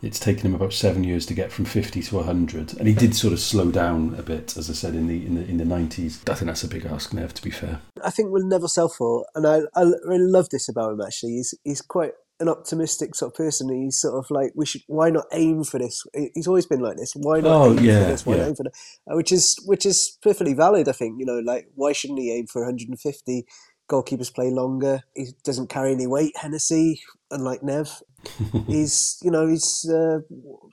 [0.01, 3.15] It's taken him about seven years to get from 50 to 100, and he did
[3.15, 5.63] sort of slow down a bit, as I said in the in the in the
[5.63, 6.29] 90s.
[6.29, 7.33] I think that's a big ask, Nev.
[7.33, 7.81] To be fair.
[8.03, 11.01] I think Neville Southall, and I, I really love this about him.
[11.01, 13.69] Actually, he's he's quite an optimistic sort of person.
[13.73, 16.03] He's sort of like, we should, why not aim for this?
[16.33, 17.13] He's always been like this.
[17.15, 18.25] Why not Oh, aim yeah, for this?
[18.25, 18.41] Why yeah.
[18.41, 18.73] not aim for that?
[19.09, 20.89] Uh, Which is which is perfectly valid.
[20.89, 23.45] I think you know, like why shouldn't he aim for 150?
[23.89, 25.03] Goalkeepers play longer.
[25.15, 26.33] He doesn't carry any weight.
[26.37, 28.01] Hennessy, unlike Nev,
[28.67, 30.19] he's you know he's uh,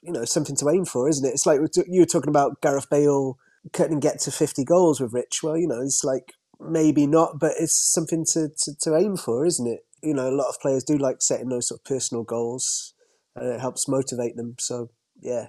[0.03, 1.33] you know something to aim for, isn't it?
[1.33, 3.39] It's like you were talking about Gareth Bale
[3.73, 5.41] couldn't get to 50 goals with Rich.
[5.43, 9.47] Well, you know, it's like maybe not, but it's something to, to, to aim for,
[9.47, 9.87] isn't it?
[10.03, 12.95] You know, a lot of players do like setting those sort of personal goals,
[13.37, 14.57] and it helps motivate them.
[14.59, 15.47] So, yeah,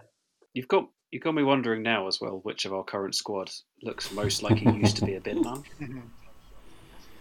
[0.54, 4.12] You've got you've got me wondering now as well which of our current squad looks
[4.12, 5.64] most like he used to be a bin man.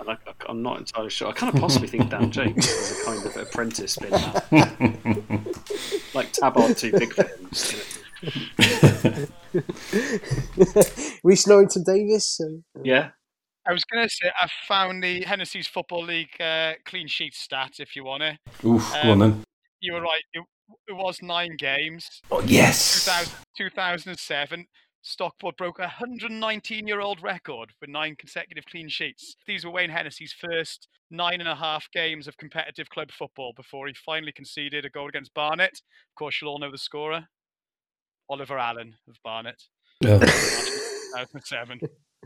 [0.02, 1.28] And I, I, I'm not entirely sure.
[1.28, 5.46] I kind of possibly think Dan James is a kind of apprentice bin man,
[6.12, 7.50] like Tabard too big for him.
[8.58, 9.26] you
[10.74, 10.82] know.
[11.22, 12.24] Rhys Norrington-Davies.
[12.24, 13.10] So, Yeah,
[13.66, 17.78] I was going to say I found the Hennessy's Football League uh, clean sheet stats
[17.78, 18.38] if you want it.
[18.64, 19.44] Oof, go on Um, then.
[19.80, 20.22] You were right.
[20.32, 20.42] It,
[20.88, 22.08] it was nine games.
[22.30, 23.04] Oh yes.
[23.04, 24.66] 2000, 2007,
[25.02, 29.34] Stockport broke a 119-year-old record for nine consecutive clean sheets.
[29.46, 33.88] These were Wayne Hennessy's first nine and a half games of competitive club football before
[33.88, 35.72] he finally conceded a goal against Barnet.
[35.72, 37.26] Of course, you'll all know the scorer,
[38.30, 39.60] Oliver Allen of Barnet,
[40.04, 40.18] Oh.
[40.20, 41.80] 2007.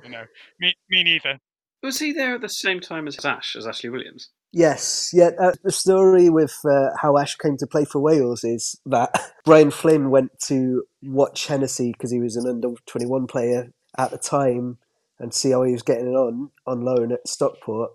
[0.04, 0.24] you know,
[0.60, 1.38] me, me neither.
[1.82, 4.30] was he there at the same time as Ash as Ashley Williams?
[4.52, 5.30] Yes, yeah.
[5.38, 9.70] Uh, the story with uh, how Ash came to play for Wales is that Brian
[9.70, 14.78] Flynn went to watch Hennessy because he was an under 21 player at the time
[15.18, 17.90] and see how he was getting on on loan at Stockport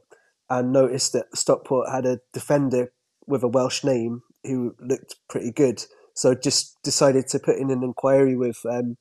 [0.49, 2.91] and noticed that Stockport had a defender
[3.27, 5.85] with a Welsh name who looked pretty good.
[6.13, 8.97] So just decided to put in an inquiry with um,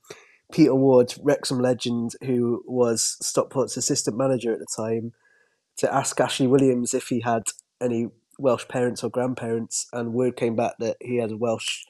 [0.53, 5.13] Peter Ward, Wrexham legend, who was Stockport's assistant manager at the time,
[5.81, 7.43] to ask Ashley Williams if he had
[7.81, 11.85] any Welsh parents or grandparents, and word came back that he had a Welsh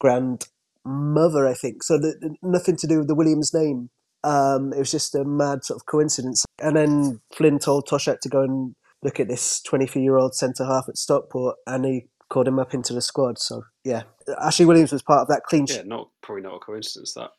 [0.00, 1.82] grandmother, I think.
[1.82, 3.90] So the, nothing to do with the Williams name.
[4.24, 6.44] Um, it was just a mad sort of coincidence.
[6.60, 10.64] And then Flynn told Toshack to go and look at this 23 year old centre
[10.64, 13.38] half at Stockport, and he called him up into the squad.
[13.38, 14.02] So yeah,
[14.40, 17.30] Ashley Williams was part of that clean Yeah, not probably not a coincidence that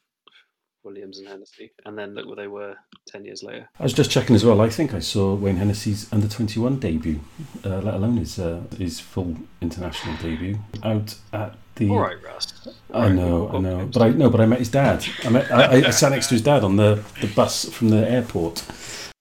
[0.84, 2.76] Williams and Hennessy, and then look where they were
[3.08, 3.68] ten years later.
[3.80, 4.62] I was just checking as well.
[4.62, 7.20] I think I saw Wayne Hennessy's under twenty one debut,
[7.66, 11.90] uh, let alone his uh, his full international debut out at the.
[11.90, 12.68] All right, Russ.
[12.94, 15.06] All I right, know, we've I know, but I no, but I met his dad.
[15.24, 17.90] I met, I, I, I sat next to his dad on the, the bus from
[17.90, 18.64] the airport.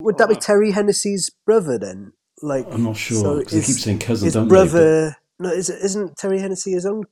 [0.01, 0.37] Would that be.
[0.37, 2.13] Terry Hennessy's brother then?
[2.41, 5.17] Like I'm not sure So because they is- keep saying cousin, his don't brother?
[5.41, 7.03] No, is it, isn't Terry Hennessy his own?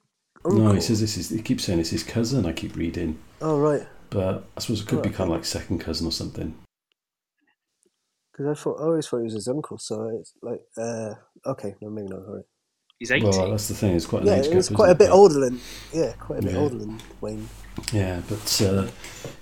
[0.44, 0.60] Uncle?
[0.60, 1.30] No, he says this is.
[1.30, 2.46] He keeps saying it's his cousin.
[2.46, 5.80] I keep reading, Oh right, but I suppose it could be kind of like second
[5.80, 6.54] cousin or something.
[8.32, 9.78] because I thought I always thought he was his uncle.
[9.78, 11.14] So it's like, uh,
[11.46, 12.20] okay, no, maybe not.
[12.26, 12.44] All right.
[12.98, 13.26] He's eighty.
[13.26, 13.94] Well, that's the thing.
[13.94, 14.56] It's quite an Yeah, age it gap.
[14.56, 15.60] was quite a bit But- older than
[15.92, 16.58] yeah, quite a bit Yeah.
[16.58, 17.48] older than Wayne.
[17.92, 18.88] Yeah, but uh,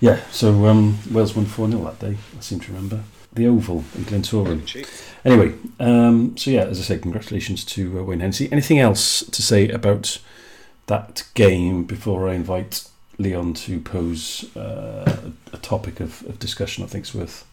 [0.01, 3.05] yeah, so um, Wales won 4 0 that day, I seem to remember.
[3.33, 4.87] The Oval in Glentoran.
[5.25, 8.49] Anyway, um, so yeah, as I said, congratulations to uh, Wayne Hennessy.
[8.53, 10.19] Anything else to say about
[10.87, 16.89] that game before I invite Leon to pose uh, a, topic of, of discussion I
[16.89, 17.47] think is worth,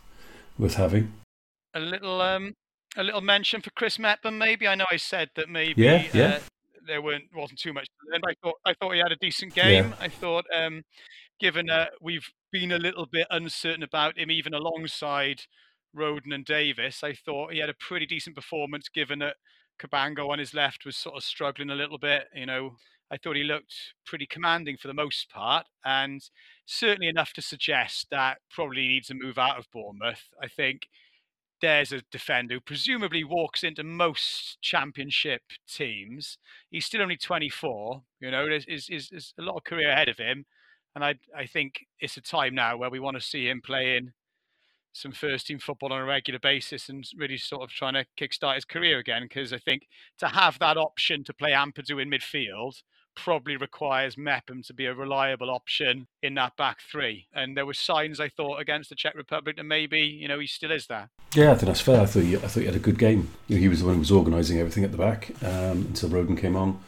[0.57, 1.13] worth having?
[1.73, 2.55] A little um,
[2.97, 4.67] a little mention for Chris Mepham, maybe.
[4.67, 6.25] I know I said that maybe Yeah, yeah.
[6.25, 6.39] Uh,
[6.87, 7.87] there weren't wasn't too much.
[8.11, 9.93] learn, I thought I thought he had a decent game.
[9.99, 10.83] I thought, um,
[11.39, 15.41] given uh, we've been a little bit uncertain about him, even alongside
[15.95, 17.01] Rodon and Davies.
[17.03, 19.35] I thought he had a pretty decent performance, given that
[19.79, 22.27] Cabango on his left was sort of struggling a little bit.
[22.35, 22.75] You know,
[23.11, 26.21] I thought he looked pretty commanding for the most part, and
[26.65, 30.29] certainly enough to suggest that probably needs a move out of Bournemouth.
[30.41, 30.87] I think
[31.61, 36.37] there's a defender who presumably walks into most championship teams.
[36.69, 38.03] He's still only 24.
[38.21, 40.45] You know, there's, is is a lot of career ahead of him,
[40.95, 44.13] and I I think it's a time now where we want to see him playing
[44.93, 48.55] some first team football on a regular basis and really sort of trying to kickstart
[48.55, 49.23] his career again.
[49.23, 49.87] Because I think
[50.19, 52.81] to have that option to play Ampadu in midfield
[53.15, 57.27] probably requires Mepham to be a reliable option in that back three.
[57.33, 60.47] And there were signs I thought against the Czech Republic that maybe you know he
[60.47, 61.09] still is there.
[61.35, 62.01] Yeah, I think that's fair.
[62.01, 63.29] I thought he, I thought he had a good game.
[63.47, 66.09] You know, he was the one who was organising everything at the back um, until
[66.09, 66.81] Rodon came on.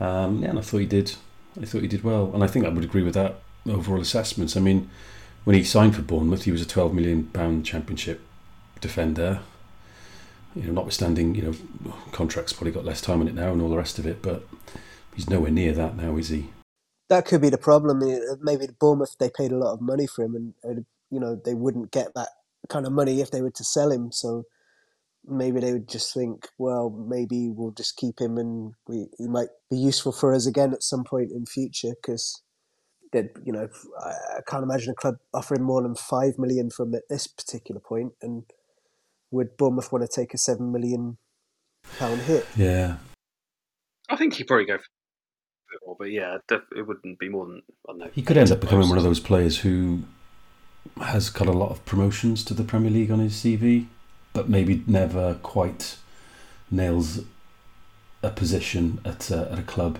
[0.00, 1.14] Um, yeah, and I thought he did.
[1.60, 4.56] I thought he did well, and I think I would agree with that overall assessment.
[4.56, 4.90] I mean,
[5.44, 8.20] when he signed for Bournemouth, he was a twelve million pound Championship
[8.80, 9.40] defender.
[10.54, 13.70] You know, notwithstanding, you know, contracts probably got less time on it now and all
[13.70, 14.46] the rest of it, but
[15.14, 16.50] he's nowhere near that now, is he?
[17.08, 17.98] That could be the problem.
[18.40, 21.38] Maybe the Bournemouth they paid a lot of money for him, and, and you know
[21.44, 22.30] they wouldn't get that
[22.68, 24.12] kind of money if they were to sell him.
[24.12, 24.44] So
[25.26, 29.48] maybe they would just think, well, maybe we'll just keep him, and we, he might
[29.70, 31.94] be useful for us again at some point in future.
[32.00, 32.42] Because
[33.12, 33.68] that you know,
[34.02, 37.80] I, I can't imagine a club offering more than five million from at this particular
[37.80, 38.44] point, and
[39.30, 41.18] would Bournemouth want to take a seven million
[41.98, 42.46] pound hit?
[42.56, 42.96] Yeah,
[44.08, 44.84] I think he'd probably go for
[45.86, 46.38] more, but yeah,
[46.76, 48.10] it wouldn't be more than I don't know.
[48.12, 50.02] He could end up becoming one of those players who
[51.00, 53.86] has got a lot of promotions to the Premier League on his CV,
[54.32, 55.96] but maybe never quite
[56.70, 57.20] nails
[58.22, 59.98] a position at a, at a club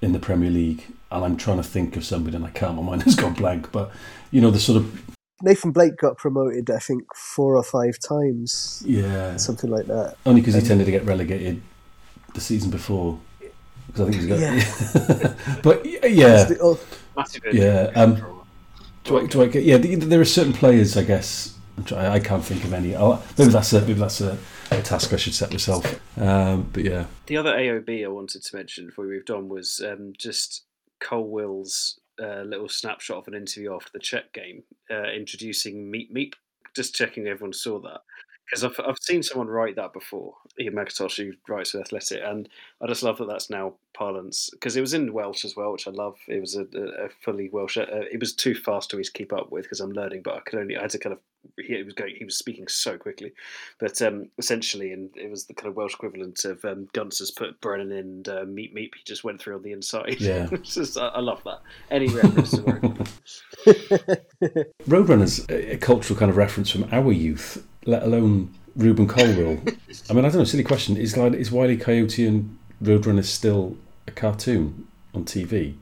[0.00, 0.86] in the Premier League.
[1.10, 2.76] And I'm trying to think of somebody, and I can't.
[2.76, 3.72] My mind has gone blank.
[3.72, 3.90] But
[4.30, 8.82] you know, the sort of Nathan Blake got promoted, I think, four or five times.
[8.86, 10.16] Yeah, something like that.
[10.24, 11.62] Only because he tended to get relegated
[12.34, 13.18] the season before
[13.86, 14.40] because I think he's got.
[14.40, 15.60] Yeah.
[15.62, 16.78] but yeah, oh.
[17.52, 17.90] yeah.
[17.94, 18.42] Um,
[19.04, 19.64] do I, do I get?
[19.64, 20.96] Yeah, there are certain players.
[20.96, 21.58] I guess
[21.92, 22.94] I, can't think of any.
[22.94, 24.38] I'll, maybe that's a maybe that's a,
[24.70, 26.00] a task I should set myself.
[26.18, 29.82] Um, but yeah, the other AOB I wanted to mention before we moved on was
[29.86, 30.64] um, just
[31.00, 36.34] Colwill's uh, little snapshot of an interview after the Czech game, uh, introducing Meep Meep.
[36.74, 38.00] Just checking everyone saw that
[38.46, 42.48] because I've, I've seen someone write that before, Ian McIntosh, who writes for Athletic, and
[42.80, 45.88] I just love that that's now parlance because it was in Welsh as well, which
[45.88, 46.18] I love.
[46.28, 47.78] It was a, a fully Welsh.
[47.78, 50.40] Uh, it was too fast to always keep up with because I'm learning, but I
[50.40, 51.20] could only I had to kind of
[51.58, 53.32] he was going he was speaking so quickly,
[53.78, 57.60] but um, essentially, and it was the kind of Welsh equivalent of um, Gunsters put
[57.60, 58.94] Brennan in uh, Meep Meep.
[58.94, 60.20] He just went through on the inside.
[60.20, 61.62] Yeah, just, I, I, love that.
[61.90, 62.62] Any reference to
[64.86, 69.60] Roadrunner's a cultural kind of reference from our youth let alone Rubin Colwill.
[70.10, 70.44] I mean, I don't know.
[70.44, 70.96] Silly question.
[70.96, 75.76] Is like is Wiley Coyote and Roadrunner still a cartoon on TV?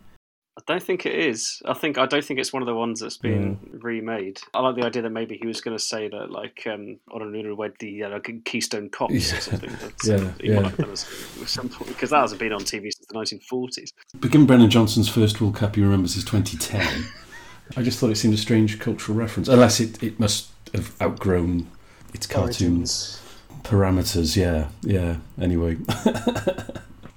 [0.59, 1.63] I don't think it is.
[1.65, 3.79] I think I don't think it's one of the ones that's been yeah.
[3.81, 4.41] remade.
[4.53, 7.23] I like the idea that maybe he was going to say that like um, on
[7.23, 9.39] an Wed the uh, Keystone Cops yeah.
[9.39, 9.71] or something.
[10.05, 10.69] yeah, yeah.
[10.69, 13.93] Because that hasn't been on TV since the 1940s.
[14.15, 17.07] But given Brennan Johnson's first World Cup, he remembers is 2010.
[17.77, 21.69] I just thought it seemed a strange cultural reference, unless it, it must have outgrown
[22.15, 23.21] its cartoons
[23.63, 24.37] parameters.
[24.37, 25.17] Yeah, yeah.
[25.41, 25.79] Anyway.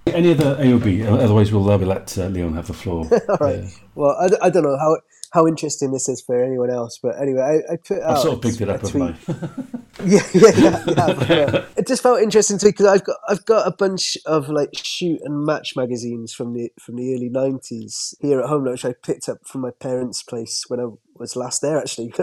[0.05, 1.07] Any other AOB?
[1.07, 3.07] Otherwise, we'll uh, let uh, Leon have the floor.
[3.29, 3.63] All right.
[3.63, 3.69] Yeah.
[3.95, 4.97] Well, I, I don't know how
[5.31, 8.41] how interesting this is for anyone else, but anyway, I, I put I've sort of
[8.41, 9.15] picked it up, haven't I?
[10.05, 11.65] yeah, yeah, yeah, yeah, yeah.
[11.75, 14.69] It just felt interesting to me because I've got I've got a bunch of like
[14.73, 18.93] shoot and match magazines from the from the early nineties here at home, which I
[18.93, 22.13] picked up from my parents' place when I was last there, actually,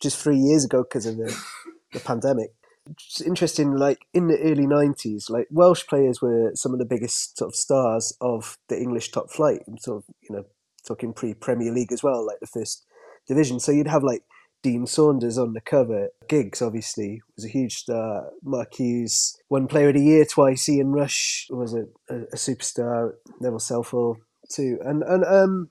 [0.00, 1.34] just three years ago because of the
[1.92, 2.50] the pandemic.
[2.90, 7.38] It's interesting, like in the early '90s, like Welsh players were some of the biggest
[7.38, 10.44] sort of stars of the English top flight, sort of you know
[10.86, 12.84] talking pre Premier League as well, like the first
[13.28, 13.60] division.
[13.60, 14.22] So you'd have like
[14.62, 16.08] Dean Saunders on the cover.
[16.28, 18.30] Giggs obviously was a huge star.
[18.42, 20.68] Mark Hughes, one player of the year twice.
[20.68, 23.12] Ian Rush was a, a, a superstar.
[23.40, 24.16] Neville Southall
[24.50, 25.70] too, and and um.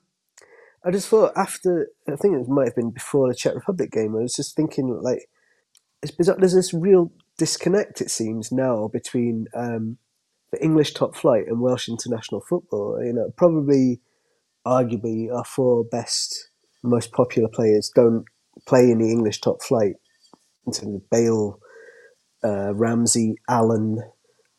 [0.84, 4.16] I just thought after I think it might have been before the Czech Republic game.
[4.16, 5.28] I was just thinking like
[6.02, 6.36] it's bizarre.
[6.38, 9.98] There's this real disconnect, it seems, now between um,
[10.50, 13.02] the English top flight and Welsh international football.
[13.02, 14.00] You know, probably,
[14.66, 16.50] arguably, our four best,
[16.82, 18.24] most popular players don't
[18.66, 19.94] play in the English top flight.
[20.66, 21.58] In terms of Bale,
[22.44, 23.98] uh, Ramsey, Allen,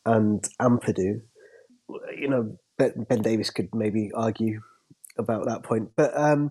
[0.04, 1.22] and Ampadu.
[2.18, 4.60] You know, Ben, Davies could maybe argue
[5.16, 6.50] about that point, but um,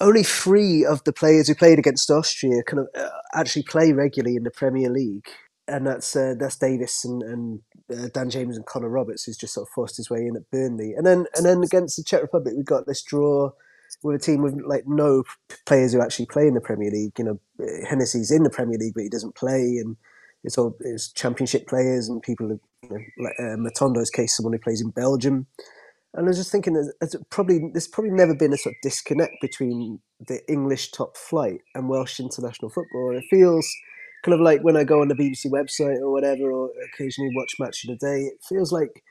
[0.00, 4.36] only three of the players who played against Austria kind of uh, actually play regularly
[4.36, 5.28] in the Premier League,
[5.68, 9.54] and that's uh, that's Davies and, and uh, Dan James and Connor Roberts, who's just
[9.54, 12.22] sort of forced his way in at Burnley, and then and then against the Czech
[12.22, 13.50] Republic, we got this draw
[14.02, 15.24] with a team with like no
[15.66, 17.18] players who actually play in the Premier League.
[17.18, 17.40] You know,
[17.88, 19.96] Hennessy's in the Premier League, but he doesn't play, and
[20.44, 22.48] it's all it's Championship players and people.
[22.48, 25.46] You know, like uh, Matondo's case, someone who plays in Belgium.
[26.14, 29.34] And I was just thinking, there's probably there's probably never been a sort of disconnect
[29.40, 33.10] between the English top flight and Welsh international football.
[33.10, 33.66] And it feels
[34.22, 37.54] kind of like when I go on the BBC website or whatever, or occasionally watch
[37.58, 38.22] Match of the Day.
[38.24, 39.02] It feels like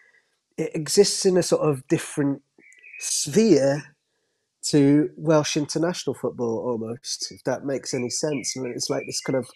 [0.58, 2.44] it exists in a sort of different
[3.00, 3.96] sphere
[4.64, 8.56] to Welsh international football almost, if that makes any sense.
[8.56, 9.50] Mean, it's like this kind of,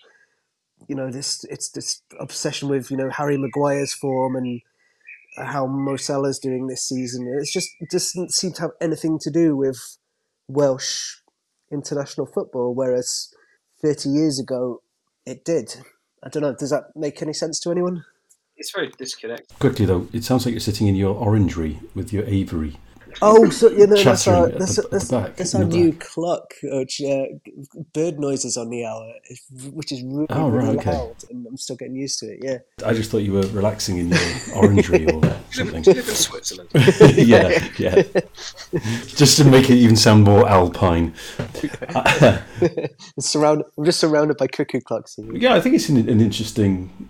[0.87, 4.61] you know, this it's this obsession with you know Harry Maguire's form and
[5.37, 7.27] how Mo is doing this season.
[7.39, 9.77] It's just it doesn't seem to have anything to do with
[10.47, 11.17] Welsh
[11.71, 13.33] international football, whereas
[13.81, 14.81] 30 years ago
[15.25, 15.75] it did.
[16.23, 16.55] I don't know.
[16.57, 18.03] Does that make any sense to anyone?
[18.57, 19.59] It's very disconnected.
[19.59, 22.77] Quickly though, it sounds like you're sitting in your orangery with your aviary.
[23.21, 25.91] Oh, so you know that's our that's, the- at the that's, back, that's our new
[25.91, 25.99] back.
[26.01, 27.25] clock, which uh,
[27.93, 29.13] bird noises on the hour,
[29.71, 30.91] which is really, Oh, right, really okay.
[30.91, 32.39] loud, and I'm still getting used to it.
[32.41, 32.57] Yeah.
[32.87, 34.19] I just thought you were relaxing in your
[34.55, 35.83] orangery or Do you something.
[35.83, 36.69] live in Switzerland?
[37.15, 38.03] yeah, yeah.
[39.07, 41.13] Just to make it even sound more alpine.
[41.39, 42.93] It's
[43.29, 45.15] surround, I'm just surrounded by cuckoo clocks.
[45.15, 45.33] here.
[45.35, 47.09] Yeah, I think it's an, an interesting.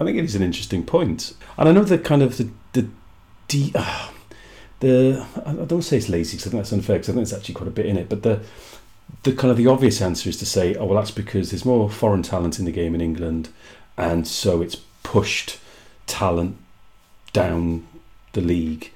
[0.00, 2.88] I think it is an interesting point, and I know the kind of the the
[3.48, 4.08] de, uh,
[4.82, 7.38] the I don't say it's lazy because I think that's unfair because I think there's
[7.38, 8.40] actually quite a bit in it, but the
[9.22, 11.88] the kind of the obvious answer is to say, oh well, that's because there's more
[11.88, 13.48] foreign talent in the game in England,
[13.96, 15.58] and so it's pushed
[16.06, 16.56] talent
[17.32, 17.86] down
[18.32, 18.90] the league,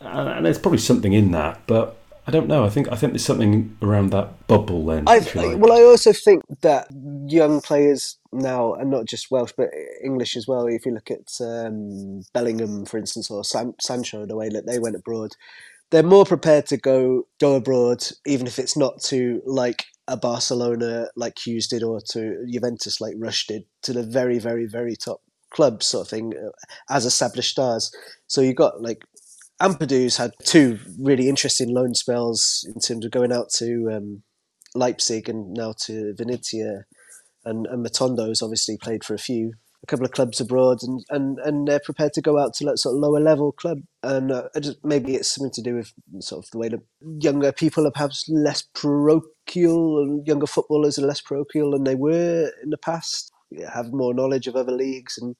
[0.00, 1.94] and, and there's probably something in that, but.
[2.28, 2.62] I don't know.
[2.62, 5.04] I think I think there's something around that bubble then.
[5.08, 5.56] I, like.
[5.56, 6.86] well, I also think that
[7.26, 9.70] young players now, and not just Welsh, but
[10.04, 10.66] English as well.
[10.66, 14.78] If you look at um, Bellingham, for instance, or San- Sancho, the way that they
[14.78, 15.30] went abroad,
[15.90, 21.06] they're more prepared to go go abroad, even if it's not to like a Barcelona,
[21.16, 25.22] like Hughes did, or to Juventus, like Rush did, to the very, very, very top
[25.48, 26.50] clubs, sort of thing, uh,
[26.94, 27.90] as established stars.
[28.26, 29.02] So you got like
[29.60, 34.22] Ampadu's had two really interesting loan spells in terms of going out to um,
[34.74, 36.84] Leipzig and now to Venezia,
[37.44, 41.38] and, and Matondo's obviously played for a few, a couple of clubs abroad, and, and,
[41.40, 44.44] and they're prepared to go out to like sort of lower level club, and uh,
[44.60, 46.80] just, maybe it's something to do with sort of the way that
[47.20, 52.52] younger people are perhaps less parochial, and younger footballers are less parochial than they were
[52.62, 53.32] in the past,
[53.72, 55.34] have more knowledge of other leagues and.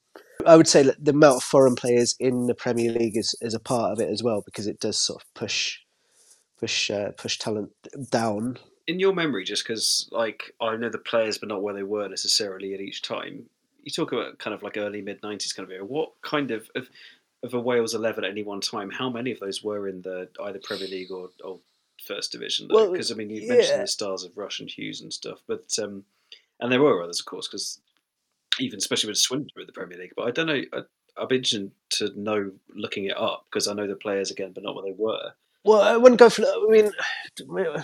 [0.45, 3.53] I would say that the amount of foreign players in the Premier League is, is
[3.53, 5.79] a part of it as well because it does sort of push
[6.57, 7.71] push uh, push talent
[8.09, 8.57] down.
[8.87, 12.07] in your memory, just because like I know the players, but not where they were
[12.09, 13.45] necessarily at each time.
[13.83, 15.85] You talk about kind of like early mid nineties kind of era.
[15.85, 16.89] What kind of, of
[17.43, 18.89] of a Wales eleven at any one time?
[18.91, 21.59] How many of those were in the either Premier League or, or
[22.05, 22.69] First Division?
[22.71, 23.53] Well, Because I mean, you yeah.
[23.53, 26.03] mentioned the stars of Rush and Hughes and stuff, but um,
[26.59, 27.79] and there were others, of course, because
[28.59, 30.13] even especially with Swindon in the Premier League.
[30.15, 30.61] But I don't know.
[30.73, 30.81] I,
[31.17, 34.63] I'd be interested to know looking it up because I know the players again, but
[34.63, 35.33] not what they were.
[35.65, 36.43] Well, I wouldn't go for.
[36.43, 36.91] I mean,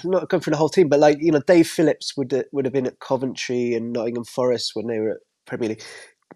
[0.06, 2.74] not go for the whole team, but like you know, Dave Phillips would would have
[2.74, 5.84] been at Coventry and Nottingham Forest when they were at Premier League.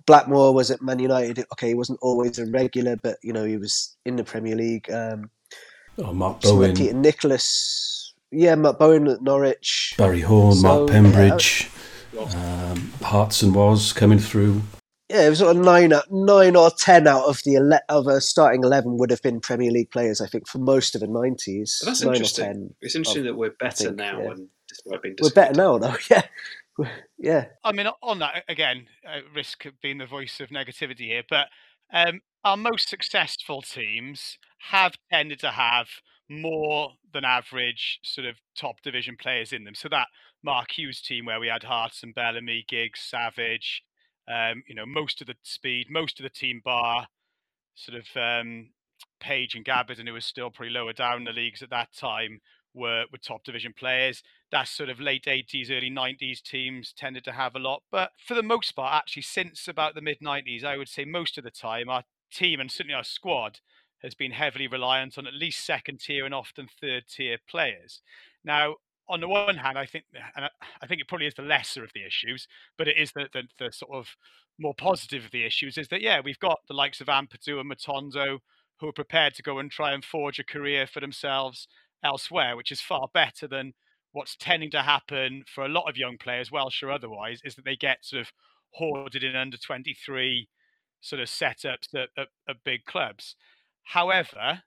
[0.06, 1.46] Blackmore was at Man United.
[1.54, 4.92] Okay, he wasn't always a regular, but you know he was in the Premier League.
[4.92, 5.30] Um,
[5.98, 9.96] oh, Mark someone Bowen, Peter Nicholas, yeah, Mark Bowen at Norwich.
[9.98, 11.70] Barry Horne, So, Mark Pembridge,
[12.18, 14.62] um, Hartson was coming through.
[15.10, 18.08] Yeah, it was sort of nine, out- nine or ten out of the ele- of
[18.08, 20.22] a starting eleven would have been Premier League players.
[20.22, 22.46] I think for most of the nineties, that's nine or interesting.
[22.46, 22.76] ten.
[22.82, 24.32] It's interesting that we're better think, now, yeah.
[24.32, 25.96] and despite being We're better now, though.
[26.10, 26.22] Yeah,
[27.18, 27.46] yeah.
[27.64, 31.48] I mean, on that again, at risk of being the voice of negativity here, but
[31.92, 34.38] um, our most successful teams
[34.70, 35.88] have tended to have
[36.30, 39.74] more than average sort of top division players in them.
[39.74, 40.08] So that
[40.44, 43.84] Mark Hughes team where we had Hartson and Bellamy, Giggs, Savage,
[44.28, 47.08] um, you know, most of the speed, most of the team bar,
[47.76, 48.70] sort of um,
[49.20, 52.40] Page and Gabbidon, and who was still pretty lower down the leagues at that time,
[52.74, 54.22] were were top division players.
[54.52, 57.84] That sort of late 80s, early 90s teams tended to have a lot.
[57.92, 61.38] But for the most part, actually, since about the mid 90s, I would say most
[61.38, 63.60] of the time, our team and certainly our squad
[64.04, 68.02] has been heavily reliant on at least second tier and often third tier players.
[68.46, 68.76] Now,
[69.10, 70.06] on the one hand, I think,
[70.36, 70.46] and
[70.82, 72.48] I- think it probably is the lesser of the issues,
[72.78, 74.16] but it is the, the, the sort of
[74.60, 77.72] more positive of the issues is that, yeah, we've got the likes of Ampadu and
[77.72, 78.40] Matondo
[78.80, 81.68] who are prepared to go and try and forge a career for themselves
[82.04, 83.74] elsewhere, which is far better than
[84.12, 87.66] what's tending to happen for a lot of young players, Welsh or otherwise, is that
[87.66, 88.32] they get sort of
[88.72, 90.48] hoarded in under 23
[91.02, 93.36] sort of setups at, at, at big clubs.
[93.84, 94.64] However,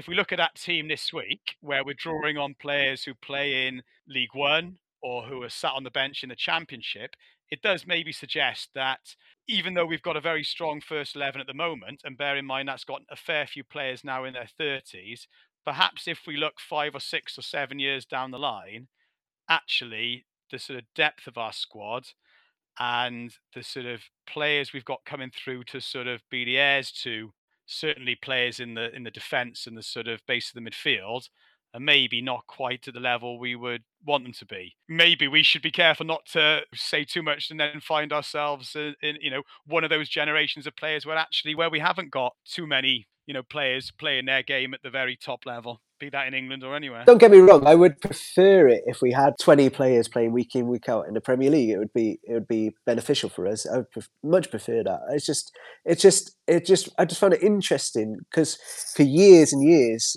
[0.00, 3.66] if we look at that team this week, where we're drawing on players who play
[3.66, 7.10] in League One or who are sat on the bench in the Championship,
[7.50, 9.00] it does maybe suggest that
[9.46, 12.46] even though we've got a very strong first 11 at the moment, and bear in
[12.46, 15.26] mind that's got a fair few players now in their 30s,
[15.66, 18.88] perhaps if we look five or six or seven years down the line,
[19.50, 22.06] actually the sort of depth of our squad
[22.78, 26.90] and the sort of players we've got coming through to sort of be the heirs
[26.90, 27.34] to
[27.70, 31.28] certainly players in the in the defence and the sort of base of the midfield
[31.72, 34.74] are maybe not quite at the level we would want them to be.
[34.88, 38.94] Maybe we should be careful not to say too much and then find ourselves in,
[39.02, 42.34] in you know one of those generations of players where actually where we haven't got
[42.44, 46.26] too many you know players playing their game at the very top level be that
[46.26, 47.04] in England or anywhere.
[47.06, 47.64] Don't get me wrong.
[47.64, 51.14] I would prefer it if we had twenty players playing week in week out in
[51.14, 51.70] the Premier League.
[51.70, 53.68] It would be it would be beneficial for us.
[53.68, 54.98] I would pref- much prefer that.
[55.12, 55.52] It's just
[55.84, 58.58] it's just it just I just found it interesting because
[58.96, 60.16] for years and years.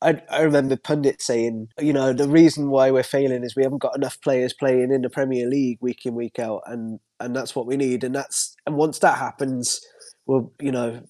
[0.00, 3.82] I, I remember pundits saying, you know, the reason why we're failing is we haven't
[3.82, 7.56] got enough players playing in the Premier League week in week out, and and that's
[7.56, 8.04] what we need.
[8.04, 9.80] And that's and once that happens,
[10.26, 11.02] well, you know,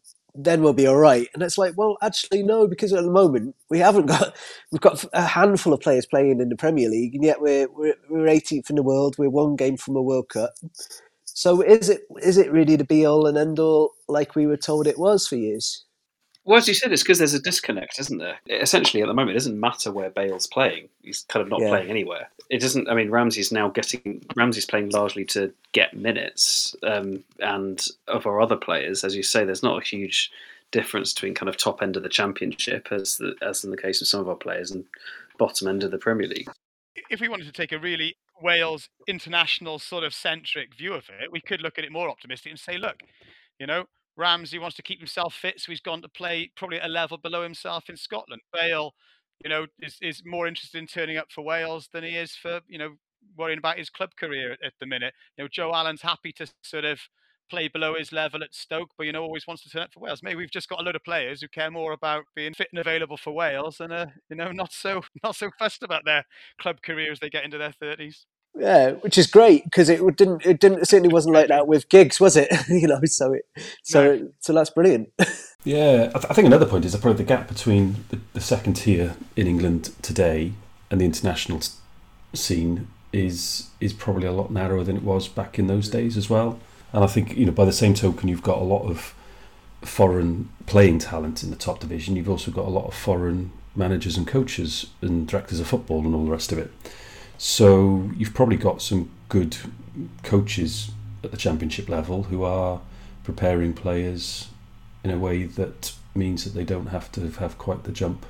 [0.44, 1.28] then we'll be all right.
[1.34, 4.36] And it's like, well, actually, no, because at the moment we haven't got
[4.72, 7.96] we've got a handful of players playing in the Premier League, and yet we're we're,
[8.10, 9.16] we're 18th in the world.
[9.18, 10.54] We're one game from a World Cup.
[11.24, 14.58] So is it is it really the be all and end all like we were
[14.58, 15.84] told it was for years?
[16.48, 18.38] Well, as you said, it's because there's a disconnect, isn't there?
[18.48, 21.68] Essentially, at the moment, it doesn't matter where Bale's playing; he's kind of not Yeah.
[21.68, 22.30] playing anywhere.
[22.48, 22.88] It doesn't.
[22.88, 28.40] I mean, Ramsey's now getting Ramsey's playing largely to get minutes, um, and of our
[28.40, 30.32] other players, as you say, there's not a huge
[30.70, 34.00] difference between kind of top end of the Championship, as the, as in the case
[34.00, 34.86] of some of our players, and
[35.36, 36.48] bottom end of the Premier League.
[37.10, 41.30] if we wanted to take a really Wales international sort of centric view of it,
[41.30, 43.02] we could look at it more optimistic and say, look,
[43.58, 43.84] you know,
[44.18, 47.42] Ramsey wants to keep himself fit, so he's gone to play probably a level below
[47.42, 48.42] himself in Scotland.
[48.52, 48.94] Bale,
[49.42, 52.60] you know, is, is more interested in turning up for Wales than he is for,
[52.66, 52.96] you know,
[53.36, 55.14] worrying about his club career at, at the minute.
[55.36, 57.00] You know, Joe Allen's happy to sort of
[57.48, 60.00] play below his level at Stoke, but you know, always wants to turn up for
[60.00, 60.22] Wales.
[60.22, 62.80] Maybe we've just got a load of players who care more about being fit and
[62.80, 66.24] available for Wales and uh, you know, not so not so fussed about their
[66.60, 68.26] club career as they get into their thirties.
[68.58, 71.88] Yeah, which is great because it didn't it didn't it certainly wasn't like that with
[71.88, 72.48] Giggs, was it?
[72.68, 73.44] you know, so it
[73.82, 75.10] so so that's brilliant.
[75.64, 78.40] Yeah, I, th- I think another point is that probably the gap between the, the
[78.40, 80.52] second tier in England today
[80.88, 81.76] and the international s-
[82.32, 86.30] scene is is probably a lot narrower than it was back in those days as
[86.30, 86.60] well.
[86.92, 89.14] And I think you know by the same token, you've got a lot of
[89.82, 92.16] foreign playing talent in the top division.
[92.16, 96.14] You've also got a lot of foreign managers and coaches and directors of football and
[96.14, 96.70] all the rest of it.
[97.38, 99.56] So you've probably got some good
[100.22, 100.90] coaches
[101.24, 102.80] at the championship level who are
[103.24, 104.48] preparing players
[105.04, 108.26] in a way that means that they don't have to have quite the jump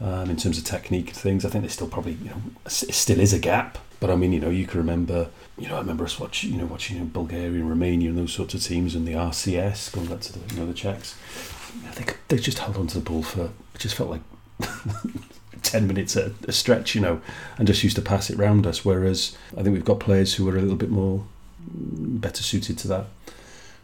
[0.00, 1.44] um, in terms of technique and things.
[1.44, 3.78] I think there still probably you know still is a gap.
[3.98, 6.58] But I mean, you know, you can remember, you know, I remember us watching, you
[6.58, 9.90] know, watching you know, Bulgaria and Romania and those sorts of teams and the RCS
[9.92, 11.14] going back to the, you know, the Czechs.
[11.86, 14.20] I think they just held on to the ball for it just felt like
[15.62, 17.20] ten minutes at a stretch, you know,
[17.58, 18.84] and just used to pass it round us.
[18.84, 21.24] Whereas I think we've got players who are a little bit more
[21.68, 23.06] mm, better suited to that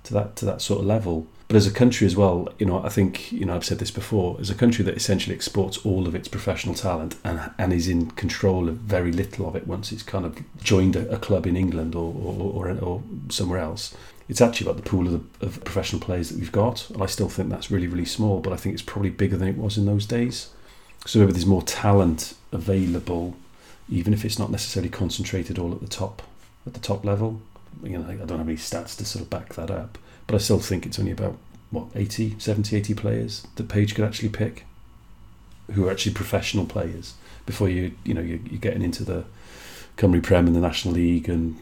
[0.05, 1.27] to that to that sort of level.
[1.49, 3.91] But as a country as well, you know, I think you know I've said this
[3.91, 4.39] before.
[4.41, 8.11] As a country that essentially exports all of its professional talent and and is in
[8.13, 11.57] control of very little of it once it's kind of joined a, a club in
[11.57, 13.95] England or or, or or somewhere else.
[14.29, 17.07] It's actually about the pool of, the, of professional players that we've got, and I
[17.07, 18.41] still think that's really really small.
[18.41, 20.49] But I think it's probably bigger than it was in those days.
[21.07, 23.37] So maybe there's more talent available,
[23.89, 26.23] even if it's not necessarily concentrated all at the top
[26.67, 27.41] at the top level.
[27.83, 30.39] You know, I don't have any stats to sort of back that up but I
[30.39, 31.37] still think it's only about
[31.71, 34.65] what 80 70 80 players that Page could actually pick
[35.73, 37.15] who are actually professional players
[37.47, 39.25] before you you know you're, you're getting into the
[39.97, 41.59] Cymru Prem and the National League and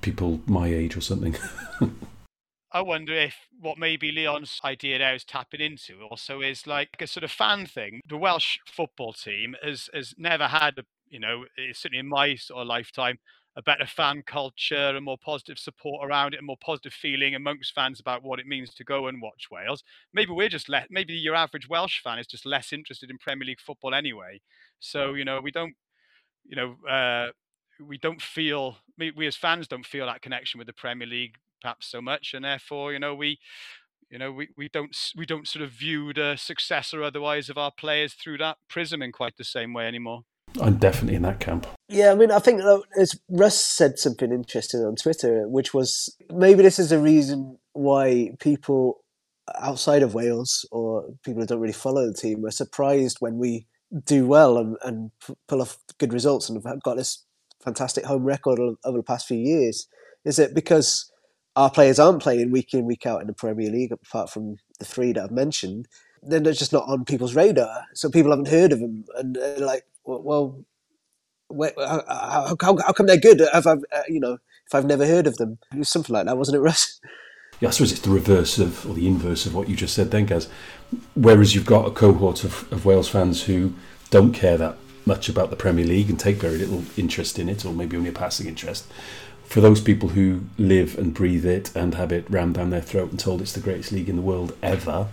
[0.00, 1.36] people my age or something
[2.70, 7.06] I wonder if what maybe Leon's idea now is tapping into also is like a
[7.06, 8.00] sort of fan thing.
[8.08, 12.60] The Welsh football team has has never had, a, you know, certainly in my sort
[12.60, 13.18] of lifetime,
[13.56, 17.74] a better fan culture and more positive support around it and more positive feeling amongst
[17.74, 19.82] fans about what it means to go and watch Wales.
[20.12, 23.46] Maybe we're just less, maybe your average Welsh fan is just less interested in Premier
[23.46, 24.40] League football anyway.
[24.78, 25.74] So, you know, we don't,
[26.44, 27.30] you know, uh,
[27.84, 31.86] we don't feel, we as fans don't feel that connection with the Premier League perhaps
[31.86, 32.34] so much.
[32.34, 33.38] And therefore, you know, we,
[34.10, 37.58] you know, we, we don't we don't sort of view the success or otherwise of
[37.58, 40.24] our players through that prism in quite the same way anymore.
[40.60, 41.66] I'm definitely in that camp.
[41.88, 42.62] Yeah, I mean, I think
[42.98, 48.30] as Russ said something interesting on Twitter, which was maybe this is a reason why
[48.40, 49.04] people
[49.56, 53.66] outside of Wales or people who don't really follow the team are surprised when we
[54.04, 55.10] do well and, and
[55.46, 57.24] pull off good results and have got this
[57.62, 59.88] fantastic home record over the past few years.
[60.24, 61.10] Is it because
[61.58, 64.84] our players aren't playing week in, week out in the Premier League, apart from the
[64.84, 65.88] three that I've mentioned?
[66.22, 69.58] Then they're just not on people's radar, so people haven't heard of them, and they're
[69.58, 70.64] like, well,
[71.50, 73.42] well how, how, how, come they're good?
[73.52, 76.26] Have I, uh, you know, if I've never heard of them, it was something like
[76.26, 77.00] that, wasn't it, Russ?
[77.60, 80.12] Yeah, I suppose it's the reverse of, or the inverse of what you just said
[80.12, 80.48] then, Gaz.
[81.16, 83.74] Whereas you've got a cohort of, of Wales fans who
[84.10, 87.64] don't care that much about the Premier League and take very little interest in it,
[87.64, 88.86] or maybe only a passing interest.
[89.48, 93.10] For those people who live and breathe it and have it rammed down their throat
[93.10, 95.08] and told it's the greatest league in the world ever,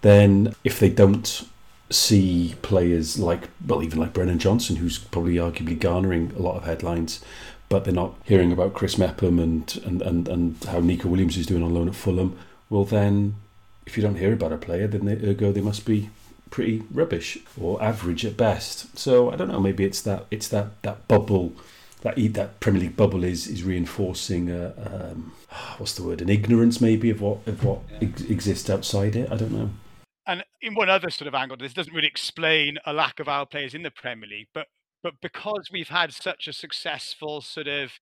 [0.00, 1.46] then if they don't
[1.90, 6.64] see players like, well, even like Brennan Johnson, who's probably arguably garnering a lot of
[6.64, 7.22] headlines,
[7.68, 11.46] but they're not hearing about Chris Mepham and, and, and, and how Neco Williams is
[11.46, 12.38] doing on loan at Fulham,
[12.70, 13.34] well, then
[13.84, 16.08] if you don't hear about a player, then they, ergo they must be
[16.50, 18.96] pretty rubbish or average at best.
[18.98, 19.60] So I don't know.
[19.60, 21.52] Maybe it's that it's that that bubble
[22.04, 25.32] that that Premier League bubble is is reinforcing a, um,
[25.78, 29.32] what's the word an ignorance maybe of what of what ex- exists outside it.
[29.32, 29.70] I don't know.
[30.26, 33.44] And in one other sort of angle, this doesn't really explain a lack of our
[33.44, 34.68] players in the Premier League, but
[35.02, 37.92] but because we've had such a successful sort of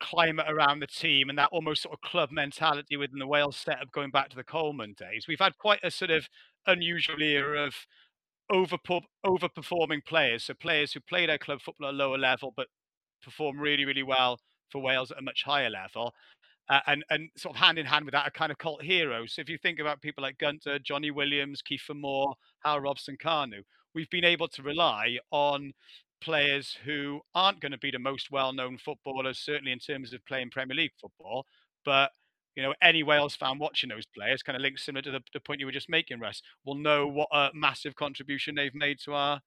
[0.00, 3.90] climate around the team and that almost sort of club mentality within the Wales setup
[3.90, 6.28] going back to the Coleman days, we've had quite a sort of
[6.66, 7.74] unusual era of
[8.50, 8.78] over
[9.26, 10.44] overperforming players.
[10.44, 12.68] So players who play their club football at a lower level but
[13.22, 14.38] perform really, really well
[14.70, 16.14] for Wales at a much higher level.
[16.70, 19.32] Uh, and and sort of hand in hand with that, a kind of cult heroes.
[19.32, 23.62] So if you think about people like Gunter, Johnny Williams, Kiefer Moore, Hal Robson-Kanu,
[23.94, 25.72] we've been able to rely on
[26.20, 30.50] players who aren't going to be the most well-known footballers, certainly in terms of playing
[30.50, 31.46] Premier League football,
[31.84, 32.10] but
[32.58, 35.38] you know, any Wales fan watching those players, kind of links similar to the, the
[35.38, 39.14] point you were just making, Russ, will know what a massive contribution they've made to
[39.14, 39.40] our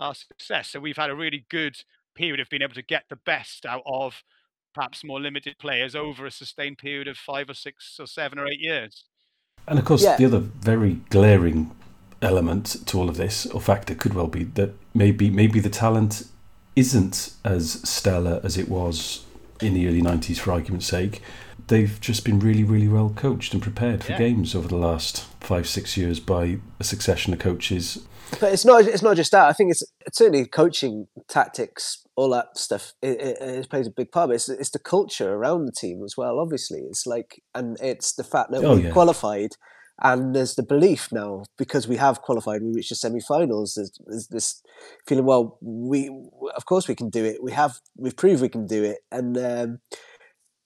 [0.00, 0.70] our success.
[0.70, 1.76] So we've had a really good
[2.16, 4.22] period of being able to get the best out of
[4.74, 8.46] perhaps more limited players over a sustained period of five or six or seven or
[8.46, 9.04] eight years.
[9.66, 10.16] And of course, yeah.
[10.16, 11.74] the other very glaring
[12.22, 16.24] element to all of this, or factor, could well be that maybe maybe the talent
[16.76, 19.24] isn't as stellar as it was
[19.60, 21.22] in the early 90s for argument's sake
[21.68, 24.18] they've just been really really well coached and prepared for yeah.
[24.18, 28.06] games over the last five six years by a succession of coaches
[28.40, 32.30] but it's not it's not just that i think it's, it's certainly coaching tactics all
[32.30, 35.72] that stuff it, it, it, plays a big part it's, it's the culture around the
[35.72, 38.90] team as well obviously it's like and it's the fact that oh, we yeah.
[38.90, 39.50] qualified
[40.02, 43.74] and there's the belief now because we have qualified, we reached the semi-finals.
[43.74, 44.62] There's, there's, this
[45.06, 46.10] feeling, well, we
[46.54, 47.42] of course we can do it.
[47.42, 49.78] We have we've proved we can do it, and um,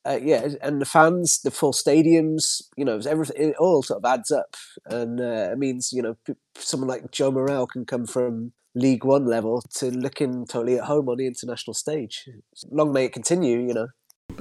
[0.04, 4.10] uh, yeah, and the fans, the full stadiums, you know, everything it all sort of
[4.10, 6.16] adds up, and uh, it means you know
[6.56, 11.08] someone like Joe Morrell can come from League One level to looking totally at home
[11.08, 12.28] on the international stage.
[12.70, 13.88] Long may it continue, you know.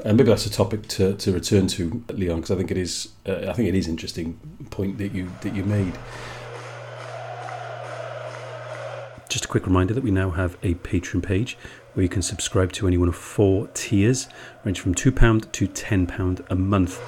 [0.06, 3.10] And maybe that's a topic to, to return to, Leon, because I think it is
[3.28, 5.98] uh, I think it is interesting point that you that you made.
[9.30, 11.56] Just a quick reminder that we now have a Patreon page
[11.94, 14.28] where you can subscribe to any one of four tiers,
[14.64, 17.00] range from £2 to £10 a month.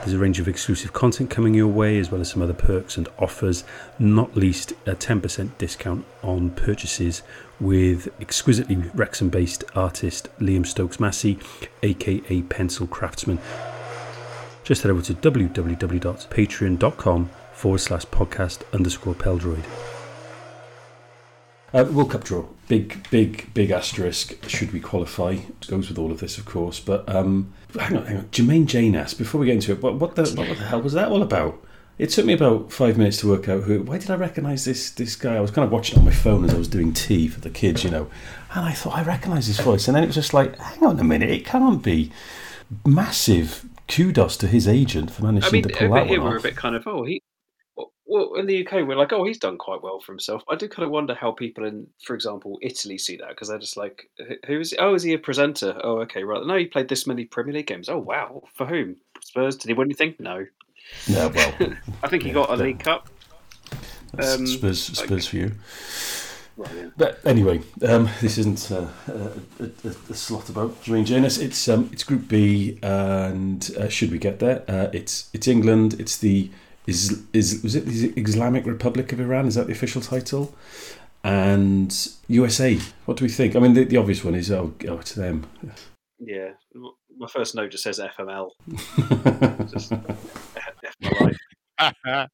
[0.00, 2.96] There's a range of exclusive content coming your way, as well as some other perks
[2.96, 3.64] and offers,
[3.98, 7.22] not least a 10% discount on purchases
[7.60, 11.38] with exquisitely Wrexham based artist Liam Stokes Massey,
[11.82, 13.38] aka Pencil Craftsman.
[14.64, 19.64] Just head over to www.patreon.com forward slash podcast underscore Peldroed.
[21.74, 22.46] Uh, World Cup draw.
[22.68, 24.48] Big, big, big asterisk.
[24.48, 25.32] Should we qualify?
[25.32, 26.80] It goes with all of this, of course.
[26.80, 28.24] But um, hang on, hang on.
[28.26, 29.82] Jermaine Jenas asked before we get into it.
[29.82, 31.62] What, what the what the hell was that all about?
[31.98, 33.82] It took me about five minutes to work out who.
[33.82, 35.36] Why did I recognise this this guy?
[35.36, 37.50] I was kind of watching on my phone as I was doing tea for the
[37.50, 38.10] kids, you know,
[38.54, 40.98] and I thought I recognise his voice, and then it was just like, hang on
[40.98, 42.10] a minute, it can't be.
[42.86, 46.24] Massive kudos to his agent for managing I mean, to pull that one off.
[46.24, 47.22] We're a bit kind of oh he
[48.10, 50.42] well, in the UK, we're like, oh, he's done quite well for himself.
[50.48, 53.58] I do kind of wonder how people in, for example, Italy see that because they're
[53.58, 54.10] just like,
[54.46, 54.72] who is?
[54.72, 54.78] He?
[54.78, 55.78] Oh, is he a presenter?
[55.84, 56.44] Oh, okay, right.
[56.44, 57.88] No, he played this many Premier League games.
[57.88, 58.42] Oh, wow.
[58.54, 58.96] For whom?
[59.20, 59.54] Spurs?
[59.56, 60.16] Did he win anything?
[60.18, 60.44] No.
[61.08, 61.54] No, well,
[62.02, 63.08] I think he got a League Cup.
[64.18, 65.52] Um, Spurs, Spurs like, for you.
[66.96, 71.38] But anyway, um, this isn't uh, a, a, a, slot about Jermaine Jenas.
[71.38, 75.98] It's um, it's Group B, and uh, should we get there, uh, it's it's England.
[75.98, 76.50] It's the
[76.90, 79.46] is is was it the Islamic Republic of Iran?
[79.46, 80.54] Is that the official title?
[81.22, 82.78] and USA.
[83.04, 83.56] What do we think?
[83.56, 85.46] I mean, the, the obvious one is oh, oh it's them.
[86.18, 88.50] Yeah, my first note just says FML.
[89.70, 92.28] just F my life.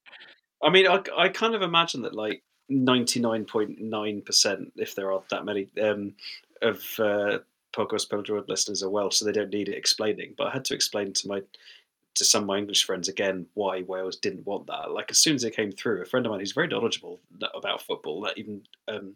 [0.63, 4.95] I mean, I, I kind of imagine that like ninety nine point nine percent, if
[4.95, 6.13] there are that many, um,
[6.61, 7.39] of uh,
[7.75, 10.33] podcast listeners are Welsh, so they don't need it explaining.
[10.37, 11.41] But I had to explain to my
[12.17, 14.91] to some of my English friends again why Wales didn't want that.
[14.91, 17.19] Like as soon as it came through, a friend of mine who's very knowledgeable
[17.55, 19.15] about football, that even um,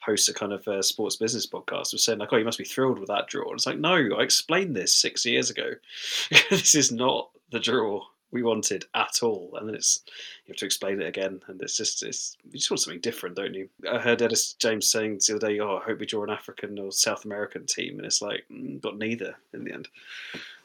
[0.00, 2.98] hosts a kind of sports business podcast, was saying like, "Oh, you must be thrilled
[2.98, 5.72] with that draw." And it's like, no, I explained this six years ago.
[6.50, 9.54] this is not the draw we wanted at all.
[9.56, 10.02] And then it's
[10.44, 13.36] you have to explain it again, and it's just it's you just want something different,
[13.36, 13.68] don't you?
[13.90, 16.78] I heard Ellis James saying the other day, "Oh, I hope we draw an African
[16.78, 19.88] or South American team," and it's like mm, got neither in the end.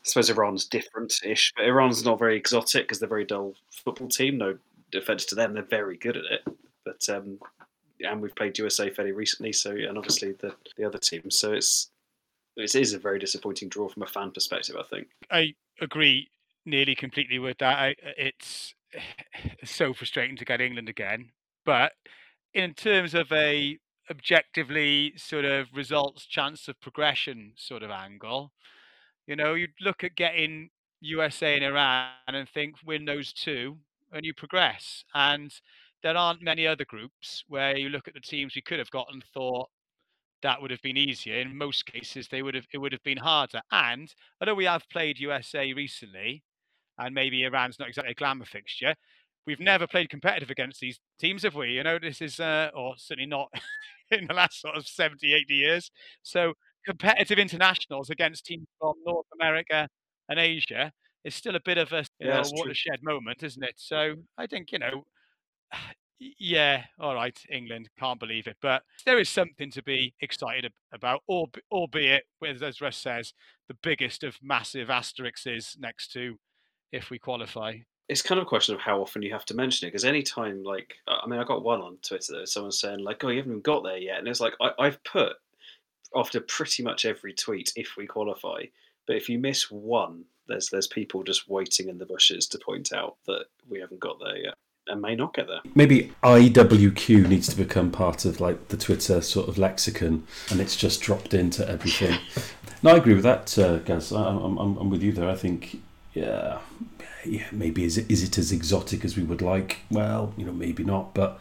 [0.04, 4.08] I suppose Iran's different-ish, but Iran's not very exotic because they're a very dull football
[4.08, 4.38] team.
[4.38, 4.58] No
[4.96, 6.42] offense to them, they're very good at it.
[6.84, 7.38] But um,
[8.00, 11.38] and we've played USA fairly recently, so and obviously the the other teams.
[11.38, 11.92] So it's
[12.58, 14.76] it is a very disappointing draw from a fan perspective.
[14.78, 15.08] I think.
[15.30, 16.30] I agree
[16.66, 17.78] nearly completely with that.
[17.78, 18.74] I, it's
[19.64, 21.30] so frustrating to get England again,
[21.66, 21.94] but
[22.54, 23.78] in terms of a
[24.10, 28.52] objectively sort of results chance of progression sort of angle,
[29.28, 30.70] you know, you'd look at getting
[31.02, 33.78] USA and Iran and think win those two
[34.12, 35.04] and you progress.
[35.14, 35.54] And
[36.04, 39.08] there aren't many other groups where you look at the teams we could have got
[39.12, 39.70] and thought
[40.42, 41.36] that would have been easier.
[41.40, 43.62] In most cases, they would have it would have been harder.
[43.72, 46.44] And although we have played USA recently,
[46.98, 48.96] and maybe Iran's not exactly a glamour fixture,
[49.46, 51.72] we've never played competitive against these teams, have we?
[51.72, 53.50] You know, this is, uh, or certainly not
[54.12, 55.92] in the last sort of 70, 80 years.
[56.24, 56.54] So
[56.86, 59.88] competitive internationals against teams from North America
[60.30, 60.92] and Asia
[61.24, 63.14] is still a bit of a yeah, know, watershed true.
[63.14, 63.76] moment, isn't it?
[63.78, 65.04] So I think, you know,
[66.20, 68.58] yeah, all right, England, can't believe it.
[68.62, 73.34] But there is something to be excited about, or albeit, as Russ says,
[73.68, 76.36] the biggest of massive asterisks next to
[76.92, 77.76] if we qualify.
[78.08, 80.64] It's kind of a question of how often you have to mention it because anytime,
[80.64, 83.54] like, I mean, I got one on Twitter, though, someone saying, like, oh, you haven't
[83.54, 84.20] even got there yet.
[84.20, 85.34] And it's like, I, I've put
[86.16, 88.64] after pretty much every tweet if we qualify.
[89.08, 92.94] But if you miss one, there's there's people just waiting in the bushes to point
[92.94, 94.54] out that we haven't got there yet
[94.88, 95.62] and may not get there.
[95.76, 100.76] Maybe IWQ needs to become part of like the Twitter sort of lexicon, and it's
[100.76, 102.18] just dropped into everything.
[102.84, 104.12] no, I agree with that, uh, Gaz.
[104.12, 105.30] I'm, I'm, I'm with you there.
[105.30, 105.82] I think
[106.14, 106.60] yeah,
[107.26, 109.80] yeah, maybe is it is it as exotic as we would like?
[109.90, 111.40] Well, you know, maybe not, but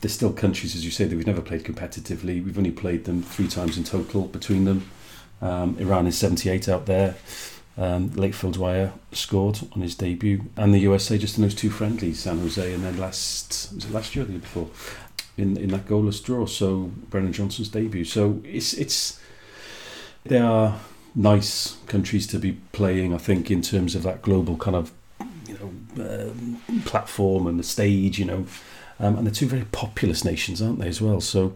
[0.00, 2.44] there's still countries, as you say, that we've never played competitively.
[2.44, 4.90] We've only played them three times in total between them.
[5.42, 7.16] Um, Iran is 78 out there.
[7.76, 12.20] Um, Phil Dwyer scored on his debut, and the USA just in those two friendlies,
[12.20, 14.68] San Jose, and then last was it last year or the year before,
[15.38, 16.44] in in that goalless draw.
[16.44, 18.04] So Brennan Johnson's debut.
[18.04, 19.18] So it's it's
[20.24, 20.78] they are
[21.14, 23.14] nice countries to be playing.
[23.14, 24.92] I think in terms of that global kind of
[25.46, 28.46] you know um, platform and the stage, you know,
[29.00, 31.20] um, and they're two very populous nations, aren't they as well?
[31.20, 31.54] So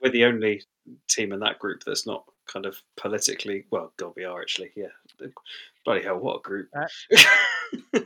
[0.00, 0.62] we're the only
[1.08, 3.92] team in that group that's not kind of politically well.
[3.96, 4.70] God, we are actually.
[4.76, 4.88] Yeah,
[5.84, 6.68] bloody hell, what a group.
[6.76, 6.86] Uh,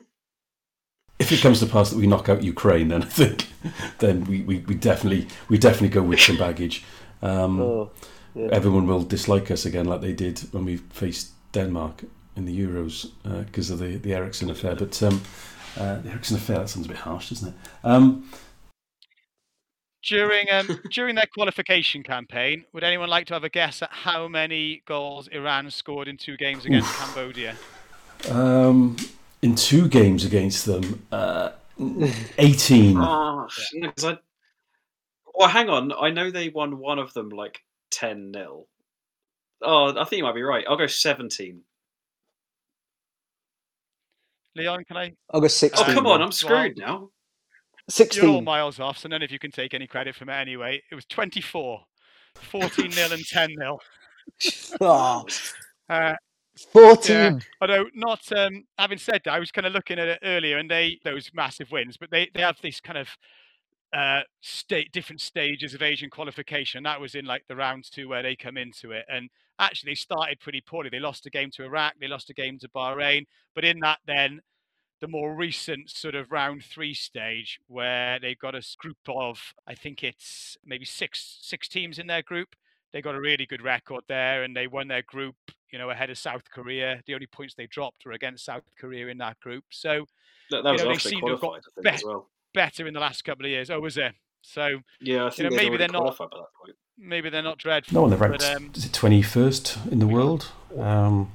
[1.19, 3.49] if it comes to pass that we knock out Ukraine, then I think
[3.99, 6.85] then we, we, we definitely we definitely go with some baggage.
[7.23, 7.91] Um, oh
[8.35, 8.49] yeah.
[8.53, 12.05] everyone will dislike us again, like they did when we faced Denmark
[12.37, 13.11] in the Euros
[13.47, 14.75] because uh, of the the Eriksen affair.
[14.75, 15.23] But um,
[15.79, 17.55] uh, the Eriksen affair that sounds a bit harsh, doesn't it?
[17.83, 18.29] Um,
[20.07, 24.29] during um, during their qualification campaign, would anyone like to have a guess at how
[24.29, 26.99] many goals Iran scored in two games against Oof.
[26.99, 27.57] Cambodia?
[28.31, 28.97] Um,
[29.43, 31.51] in two games against them, uh,
[32.39, 32.97] eighteen.
[32.99, 33.91] Oh, yeah.
[34.03, 34.19] I,
[35.35, 35.93] well, hang on.
[35.93, 38.67] I know they won one of them like 10 0.
[39.63, 40.65] Oh, I think you might be right.
[40.69, 41.61] I'll go 17.
[44.57, 45.13] Leon, can I?
[45.31, 45.85] I'll go 16.
[45.85, 46.23] Oh, come on.
[46.23, 47.11] I'm screwed well, now.
[47.89, 48.23] 16.
[48.23, 50.83] You're all miles off, so none of you can take any credit from it anyway.
[50.91, 51.81] It was 24.
[52.37, 53.81] 14 0 and 10 nil.
[54.81, 55.25] oh.
[55.89, 56.15] Uh,
[56.73, 57.17] 14.
[57.17, 60.59] Yeah, although not um, having said that, I was kind of looking at it earlier,
[60.59, 63.09] and they those massive wins, but they they have this kind of
[63.93, 66.85] uh, state different stages of Asian qualification.
[66.85, 69.29] That was in like the round two where they come into it, and
[69.59, 70.91] actually they started pretty poorly.
[70.91, 73.25] They lost a game to Iraq, they lost a game to Bahrain,
[73.55, 74.41] but in that then
[75.05, 79.75] the more recent sort of round three stage where they've got a group of I
[79.75, 82.57] think it's maybe six six teams in their group.
[82.91, 85.35] They got a really good record there, and they won their group,
[85.71, 87.03] you know, ahead of South Korea.
[87.07, 89.65] The only points they dropped were against South Korea in that group.
[89.73, 90.07] So
[90.51, 93.23] that, that you know, they seem to have got be- well better in the last
[93.27, 93.69] couple of years.
[93.69, 94.05] Oh, was it?
[94.05, 96.77] Yeah, So I think You know, they'd maybe they're not- by that point.
[96.97, 97.95] maybe they're not dreadful.
[97.95, 98.57] No one, they're but, ranked.
[98.57, 100.51] um, is it twenty first in the world?
[100.79, 101.31] Um,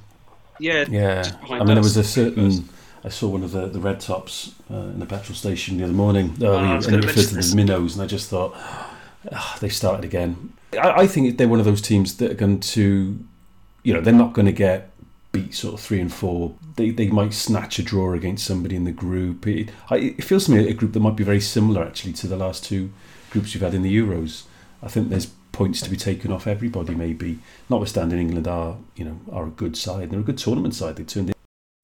[0.60, 2.06] Yeah, yeah, Just I mean there was a 21st.
[2.06, 2.70] certain.
[3.04, 5.94] I saw one of the, the red tops uh, in the petrol station the other
[5.94, 6.36] morning.
[6.42, 7.56] Oh, was and it referred to mention them as this.
[7.56, 8.54] minnows, and I just thought
[9.32, 10.54] ah, they've started again.
[10.74, 13.20] I, I think they're one of those teams that are going to,
[13.84, 14.92] you know, they're not going to get
[15.32, 16.56] beat sort of three and four.
[16.76, 19.48] They they might snatch a draw against somebody in the group.
[19.48, 22.28] It, I, it feels to me a group that might be very similar actually to
[22.28, 22.92] the last two
[23.30, 24.44] groups we've had in the Euros.
[24.82, 26.96] I think there's points to be taken off everybody.
[26.96, 27.40] Maybe
[27.70, 30.10] notwithstanding England are you know are a good side.
[30.10, 30.98] They're a good tournament side.
[30.98, 31.34] They turned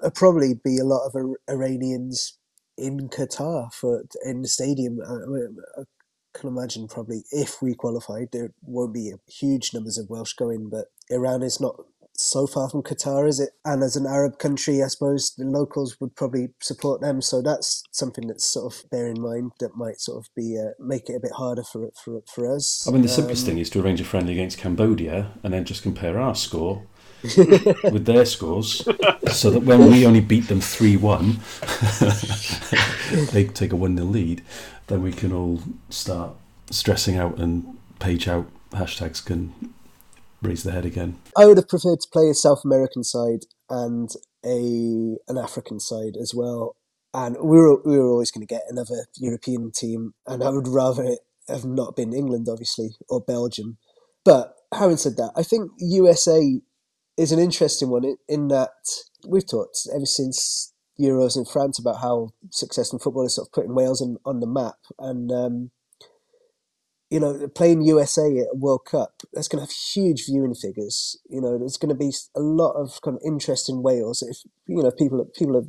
[0.09, 1.15] probably be a lot of
[1.49, 2.37] Iranians
[2.77, 4.99] in Qatar for in the stadium.
[5.07, 5.83] I, I
[6.37, 10.87] can imagine probably if we qualified, there won't be huge numbers of Welsh going, but
[11.09, 11.75] Iran is not
[12.17, 13.49] so far from Qatar, is it?
[13.65, 17.21] And as an Arab country, I suppose the locals would probably support them.
[17.21, 20.71] So that's something that's sort of bear in mind that might sort of be uh,
[20.79, 22.87] make it a bit harder for for for us.
[22.87, 25.65] I mean, the simplest Um, thing is to arrange a friendly against Cambodia and then
[25.65, 26.83] just compare our score
[27.91, 28.87] with their scores,
[29.31, 31.39] so that when we only beat them three one,
[33.31, 34.43] they take a one 0 lead,
[34.87, 36.31] then we can all start
[36.69, 39.73] stressing out and page out hashtags can
[40.41, 41.17] raise their head again.
[41.37, 44.09] I would have preferred to play a South American side and
[44.45, 46.75] a an African side as well.
[47.13, 50.67] And we were we were always going to get another European team, and I would
[50.67, 53.77] rather it have not been England, obviously, or Belgium.
[54.23, 56.59] But having said that, I think USA
[57.17, 58.71] is an interesting one in, in that
[59.27, 63.53] we've talked ever since Euros in France about how success in football is sort of
[63.53, 65.71] putting Wales on, on the map, and um,
[67.09, 71.17] you know, playing USA at a World Cup, that's going to have huge viewing figures.
[71.29, 74.21] You know, there's going to be a lot of kind of interest in Wales.
[74.21, 74.37] If
[74.67, 75.65] you know, people people are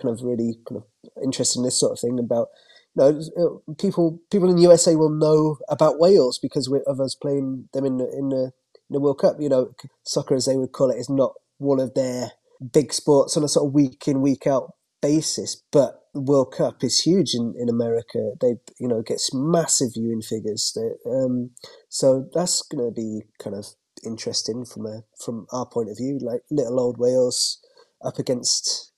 [0.00, 2.48] kind of really kind of interested in this sort of thing about.
[2.94, 7.68] You know, people people in the USA will know about Wales because of us playing
[7.72, 8.52] them in the, in the
[8.92, 9.36] the World Cup.
[9.38, 9.74] You know,
[10.04, 12.32] soccer as they would call it is not one of their
[12.72, 16.84] big sports on a sort of week in week out basis, but the World Cup
[16.84, 18.32] is huge in, in America.
[18.40, 20.72] They you know gets massive viewing figures.
[20.74, 21.50] They, um,
[21.88, 23.66] so that's going to be kind of
[24.04, 27.58] interesting from a from our point of view, like little old Wales
[28.04, 28.92] up against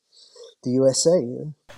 [0.62, 1.22] the USA.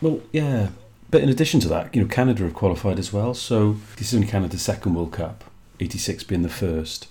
[0.01, 0.69] Well, yeah.
[1.09, 3.33] But in addition to that, you know, Canada have qualified as well.
[3.35, 5.45] So this is only Canada's second World Cup,
[5.79, 7.07] 86 being the first.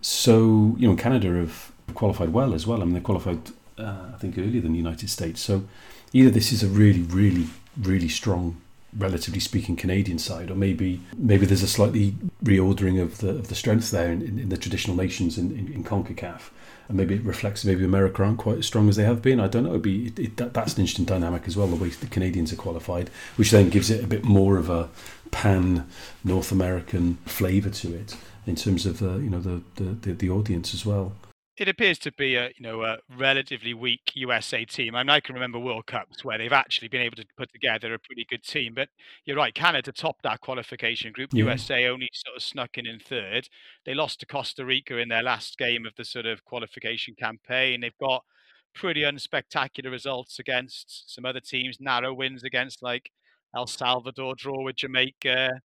[0.00, 2.82] So, you know, Canada have qualified well as well.
[2.82, 5.40] I mean, they qualified, uh, I think, earlier than the United States.
[5.40, 5.64] So
[6.12, 7.48] either this is a really, really,
[7.80, 8.60] really strong,
[8.96, 13.54] relatively speaking, Canadian side, or maybe maybe there's a slightly reordering of the of the
[13.54, 16.50] strengths there in, in, in the traditional nations in, in, in CONCACAF.
[16.88, 19.38] And maybe it reflects maybe America aren't quite as strong as they have been.
[19.38, 19.70] I don't know.
[19.70, 22.52] It'd be, it, it, that, that's an interesting dynamic as well, the way the Canadians
[22.52, 24.88] are qualified, which then gives it a bit more of a
[25.30, 25.86] pan
[26.24, 28.16] North American flavour to it
[28.50, 31.12] in terms of the you know the, the, the, the audience as well.
[31.56, 34.94] it appears to be a you know a relatively weak USA team.
[34.94, 37.94] I mean, I can remember World Cups where they've actually been able to put together
[37.94, 38.74] a pretty good team.
[38.74, 38.88] But
[39.24, 41.30] you're right, Canada topped that qualification group.
[41.32, 41.44] Yeah.
[41.44, 43.48] USA only sort of snuck in in third.
[43.86, 47.80] They lost to Costa Rica in their last game of the sort of qualification campaign.
[47.80, 48.24] They've got
[48.74, 51.78] pretty unspectacular results against some other teams.
[51.80, 53.10] Narrow wins against like
[53.54, 55.60] El Salvador, draw with Jamaica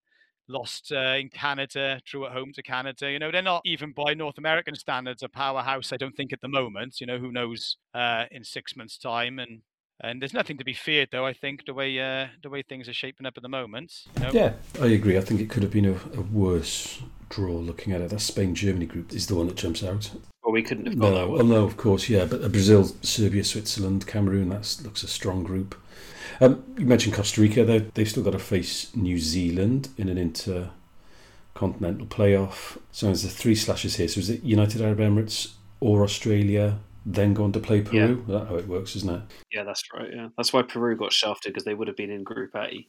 [0.48, 3.12] lost uh, in Canada, drew at home to Canada.
[3.12, 5.92] You know, they're not even by North American standards a powerhouse.
[5.92, 7.02] I don't think at the moment.
[7.02, 9.62] You know, who knows uh, in six months' time and.
[10.02, 11.26] And there's nothing to be feared, though.
[11.26, 13.94] I think the way uh, the way things are shaping up at the moment.
[14.18, 14.32] You know?
[14.34, 15.18] Yeah, I agree.
[15.18, 18.10] I think it could have been a, a worse draw looking at it.
[18.10, 20.12] That Spain Germany group is the one that jumps out.
[20.46, 23.44] Well, we couldn't have got No, that well, no, of course, yeah, but Brazil, Serbia,
[23.44, 25.74] Switzerland, Cameroon, that looks a strong group.
[26.40, 30.20] Um, you mentioned Costa Rica, they- they've still got to face New Zealand in an
[30.20, 32.78] intercontinental playoff.
[32.92, 34.08] So there's the three slashes here.
[34.08, 38.24] So is it United Arab Emirates or Australia, then go on to play Peru?
[38.28, 39.22] That's how it works, isn't it?
[39.52, 40.10] Yeah, that's right.
[40.14, 42.86] Yeah, that's why Peru got shafted because they would have been in Group A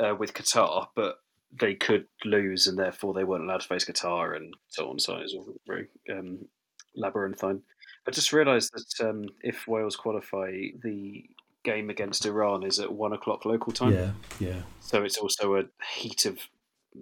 [0.00, 1.16] uh, with Qatar, but
[1.58, 4.98] they could lose, and therefore they weren't allowed to face Qatar, and so on.
[5.00, 6.46] So it was all very um,
[6.96, 7.62] labyrinthine.
[8.06, 10.50] I just realised that um, if Wales qualify,
[10.82, 11.24] the
[11.64, 13.92] game against Iran is at one o'clock local time.
[13.92, 14.62] Yeah, yeah.
[14.80, 15.64] So it's also a
[15.98, 16.38] heat of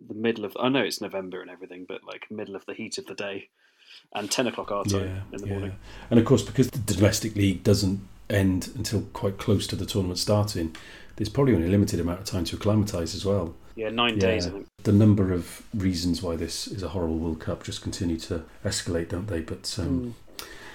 [0.09, 0.57] the middle of.
[0.59, 3.51] I know it's November and everything, but like middle of the heat of the day,
[4.15, 5.53] and ten o'clock our time yeah, in the yeah.
[5.53, 5.77] morning.
[6.11, 10.19] And of course, because the domestic league doesn't end until quite close to the tournament
[10.19, 10.75] starting,
[11.17, 13.55] there's probably only a limited amount of time to acclimatise as well.
[13.77, 14.21] Yeah, nine Yeah.
[14.21, 14.47] days.
[14.47, 14.67] I think.
[14.83, 19.09] The number of reasons why this is a horrible World Cup just continue to escalate,
[19.09, 19.41] don't they?
[19.41, 20.15] But um,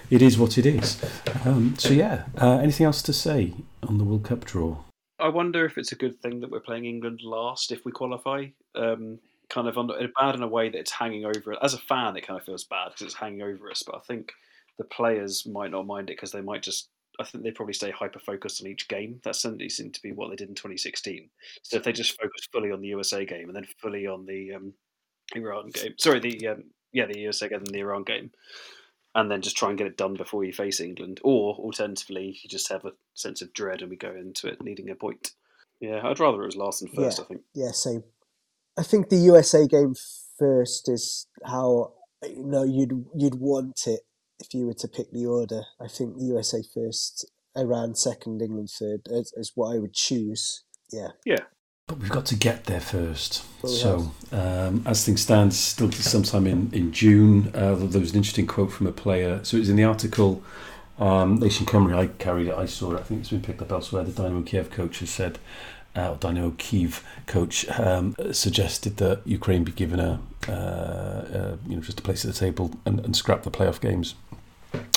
[0.10, 1.02] it is what it is.
[1.46, 4.78] Um, so yeah, uh, anything else to say on the World Cup draw?
[5.20, 8.48] I wonder if it's a good thing that we're playing England last if we qualify.
[8.76, 9.20] Um,
[9.50, 11.58] kind of under, bad in a way that it's hanging over.
[11.64, 13.84] As a fan, it kind of feels bad because it's hanging over us.
[13.86, 14.32] But I think
[14.78, 16.90] the players might not mind it because they might just.
[17.20, 19.20] I think they probably stay hyper focused on each game.
[19.24, 21.30] That certainly seemed to be what they did in 2016.
[21.64, 24.54] So if they just focus fully on the USA game and then fully on the
[24.54, 24.74] um,
[25.36, 26.64] Iran game, sorry, the um,
[26.94, 28.32] yeah, the USA game and the Iran game,
[29.16, 32.50] and then just try and get it done before you face England, or alternatively, you
[32.50, 35.32] just have a sense of dread and we go into it needing a point.
[35.82, 37.20] Yeah, I'd rather it was last and first.
[37.20, 37.24] Yeah.
[37.24, 37.42] I think.
[37.54, 38.04] Yeah, same.
[38.78, 39.94] I think the USA game
[40.38, 41.94] first is how
[42.24, 44.02] you know you'd you'd want it
[44.40, 45.64] if you were to pick the order.
[45.80, 50.64] I think USA first, Iran second, England third is, is what I would choose.
[50.92, 51.40] Yeah, Yeah.
[51.90, 53.44] But we've got to get there first.
[53.64, 58.18] Well, so, um, as things stand, still sometime in, in June, uh, there was an
[58.18, 59.40] interesting quote from a player.
[59.44, 60.44] So it was in the article,
[61.00, 63.72] um, Nation Cymru, I carried it, I saw it, I think it's been picked up
[63.72, 64.04] elsewhere.
[64.04, 65.40] The Dynamo Kiev coach has said,
[65.96, 71.82] uh, Dynamo Kiev coach um, suggested that Ukraine be given a, uh, uh, you know,
[71.82, 74.14] just a place at the table and, and scrap the playoff games.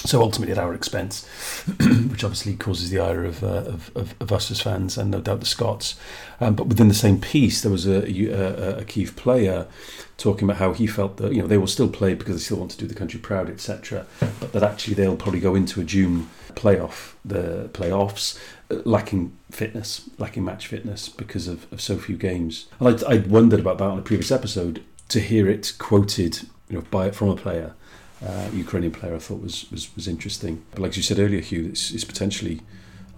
[0.04, 1.24] So ultimately at our expense,
[2.10, 5.20] which obviously causes the ire of, uh, of, of, of us as fans and no
[5.20, 5.94] doubt the Scots.
[6.40, 9.68] Um, but within the same piece, there was a, a, a player
[10.16, 12.58] talking about how he felt that you know they will still play because they still
[12.58, 14.06] want to do the country proud, etc.
[14.40, 18.38] But that actually they'll probably go into a June playoff, the playoffs,
[18.70, 22.66] uh, lacking fitness, lacking match fitness because of, of so few games.
[22.78, 26.78] And I'd, I'd wondered about that on a previous episode to hear it quoted, you
[26.78, 27.74] know, by from a player
[28.26, 30.64] uh, Ukrainian player I thought was, was, was interesting.
[30.70, 32.60] But like you said earlier, Hugh, it's, it's potentially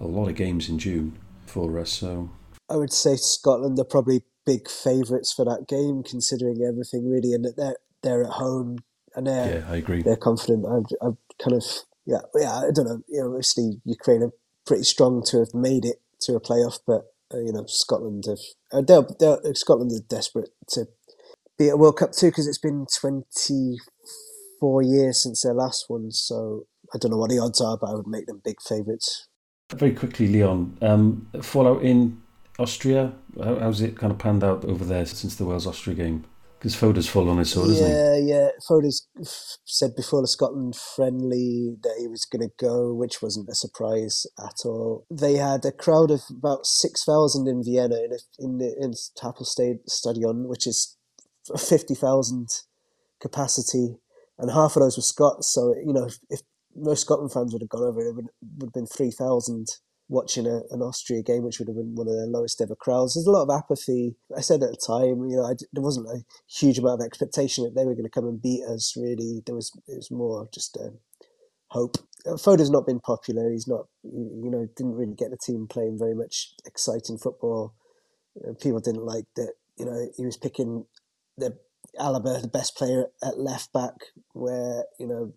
[0.01, 1.91] a lot of games in June for us.
[1.91, 2.31] So
[2.69, 7.45] I would say Scotland are probably big favourites for that game, considering everything really, and
[7.45, 8.79] that they're they're at home
[9.15, 10.03] and they're yeah, I agree.
[10.03, 10.67] they're confident.
[10.67, 11.65] I'm, I'm kind of
[12.07, 13.01] yeah yeah I don't know.
[13.09, 14.33] You know, obviously Ukraine are
[14.67, 17.03] pretty strong to have made it to a playoff, but
[17.33, 18.39] uh, you know Scotland have
[18.73, 20.87] uh, they're, they're, Scotland are desperate to
[21.59, 23.79] be at a World Cup too because it's been twenty
[24.65, 26.11] four years since their last one.
[26.11, 29.29] So I don't know what the odds are, but I would make them big favourites.
[29.75, 32.23] Very quickly, Leon, um, fallout in
[32.59, 33.13] Austria.
[33.43, 36.25] How, how's it kind of panned out over there since the Wales Austria game?
[36.59, 37.93] Because Foda's full on his sword, isn't he?
[37.93, 38.49] Yeah, yeah.
[38.67, 43.51] Foda's f- said before the Scotland friendly that he was going to go, which wasn't
[43.51, 45.05] a surprise at all.
[45.11, 48.95] They had a crowd of about six thousand in Vienna in a, in the in
[49.23, 50.97] Happel Stadion, which is
[51.59, 52.49] fifty thousand
[53.21, 53.97] capacity,
[54.39, 55.53] and half of those were Scots.
[55.53, 56.41] So you know, if, if
[56.77, 58.27] most Scotland fans would have gone over, it would,
[58.59, 59.67] would have been three thousand
[60.09, 63.15] watching a, an Austria game, which would have been one of their lowest ever crowds.
[63.15, 64.17] There's a lot of apathy.
[64.37, 67.65] I said at the time, you know, I, there wasn't a huge amount of expectation
[67.65, 68.95] that they were going to come and beat us.
[68.97, 70.99] Really, there was it was more just um,
[71.69, 71.97] hope.
[72.39, 73.51] Foda's not been popular.
[73.51, 77.75] He's not, you know, didn't really get the team playing very much exciting football.
[78.63, 79.53] People didn't like that.
[79.77, 80.87] You know, he was picking
[81.37, 81.59] the
[81.99, 83.95] Alaba, the best player at left back,
[84.33, 85.35] where you know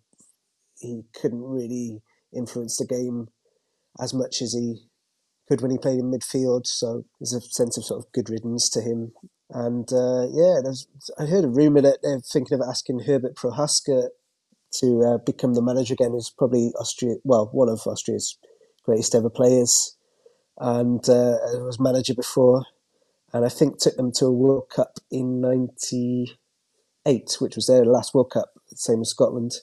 [0.79, 2.01] he couldn't really
[2.33, 3.27] influence the game
[3.99, 4.87] as much as he
[5.47, 6.67] could when he played in midfield.
[6.67, 9.13] So there's a sense of sort of good riddance to him.
[9.49, 10.87] And uh, yeah, there's,
[11.17, 14.09] I heard a rumor that they're thinking of asking Herbert Prohaska
[14.79, 16.11] to uh, become the manager again.
[16.11, 18.37] Who's probably Austria, well, one of Austria's
[18.83, 19.95] greatest ever players,
[20.57, 22.65] and uh, was manager before.
[23.33, 25.41] And I think took them to a World Cup in
[27.07, 29.53] '98, which was their last World Cup, same as Scotland.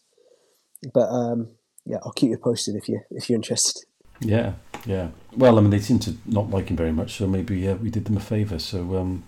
[0.93, 1.51] But um,
[1.85, 3.85] yeah, I'll keep you posted if you if you're interested.
[4.21, 4.55] Yeah,
[4.87, 5.09] yeah.
[5.37, 7.91] Well, I mean, they seem to not like him very much, so maybe uh, we
[7.91, 8.59] did them a favour.
[8.59, 9.25] So um,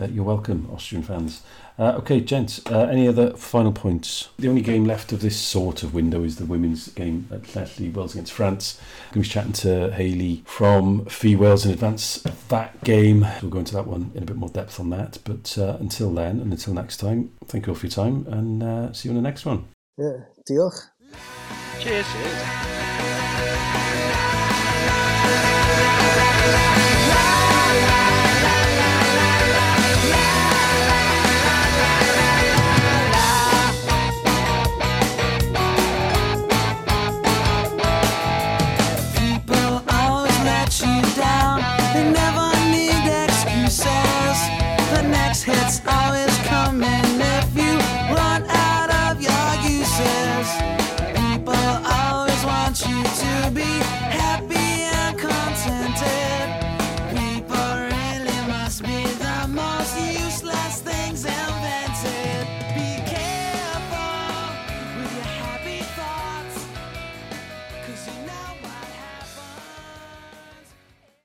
[0.00, 1.42] uh, you're welcome, Austrian fans.
[1.78, 4.28] Uh, okay, gents, uh, any other final points?
[4.38, 7.88] The only game left of this sort of window is the women's game at Leslie
[7.88, 8.78] Wales against France.
[8.80, 13.26] I'm going to be chatting to Hayley from Fee Wales in advance of that game.
[13.40, 15.18] We'll go into that one in a bit more depth on that.
[15.24, 18.62] But uh, until then, and until next time, thank you all for your time, and
[18.62, 19.64] uh, see you in the next one.
[19.98, 20.88] Yeah, diolch.
[21.80, 23.11] Cheers.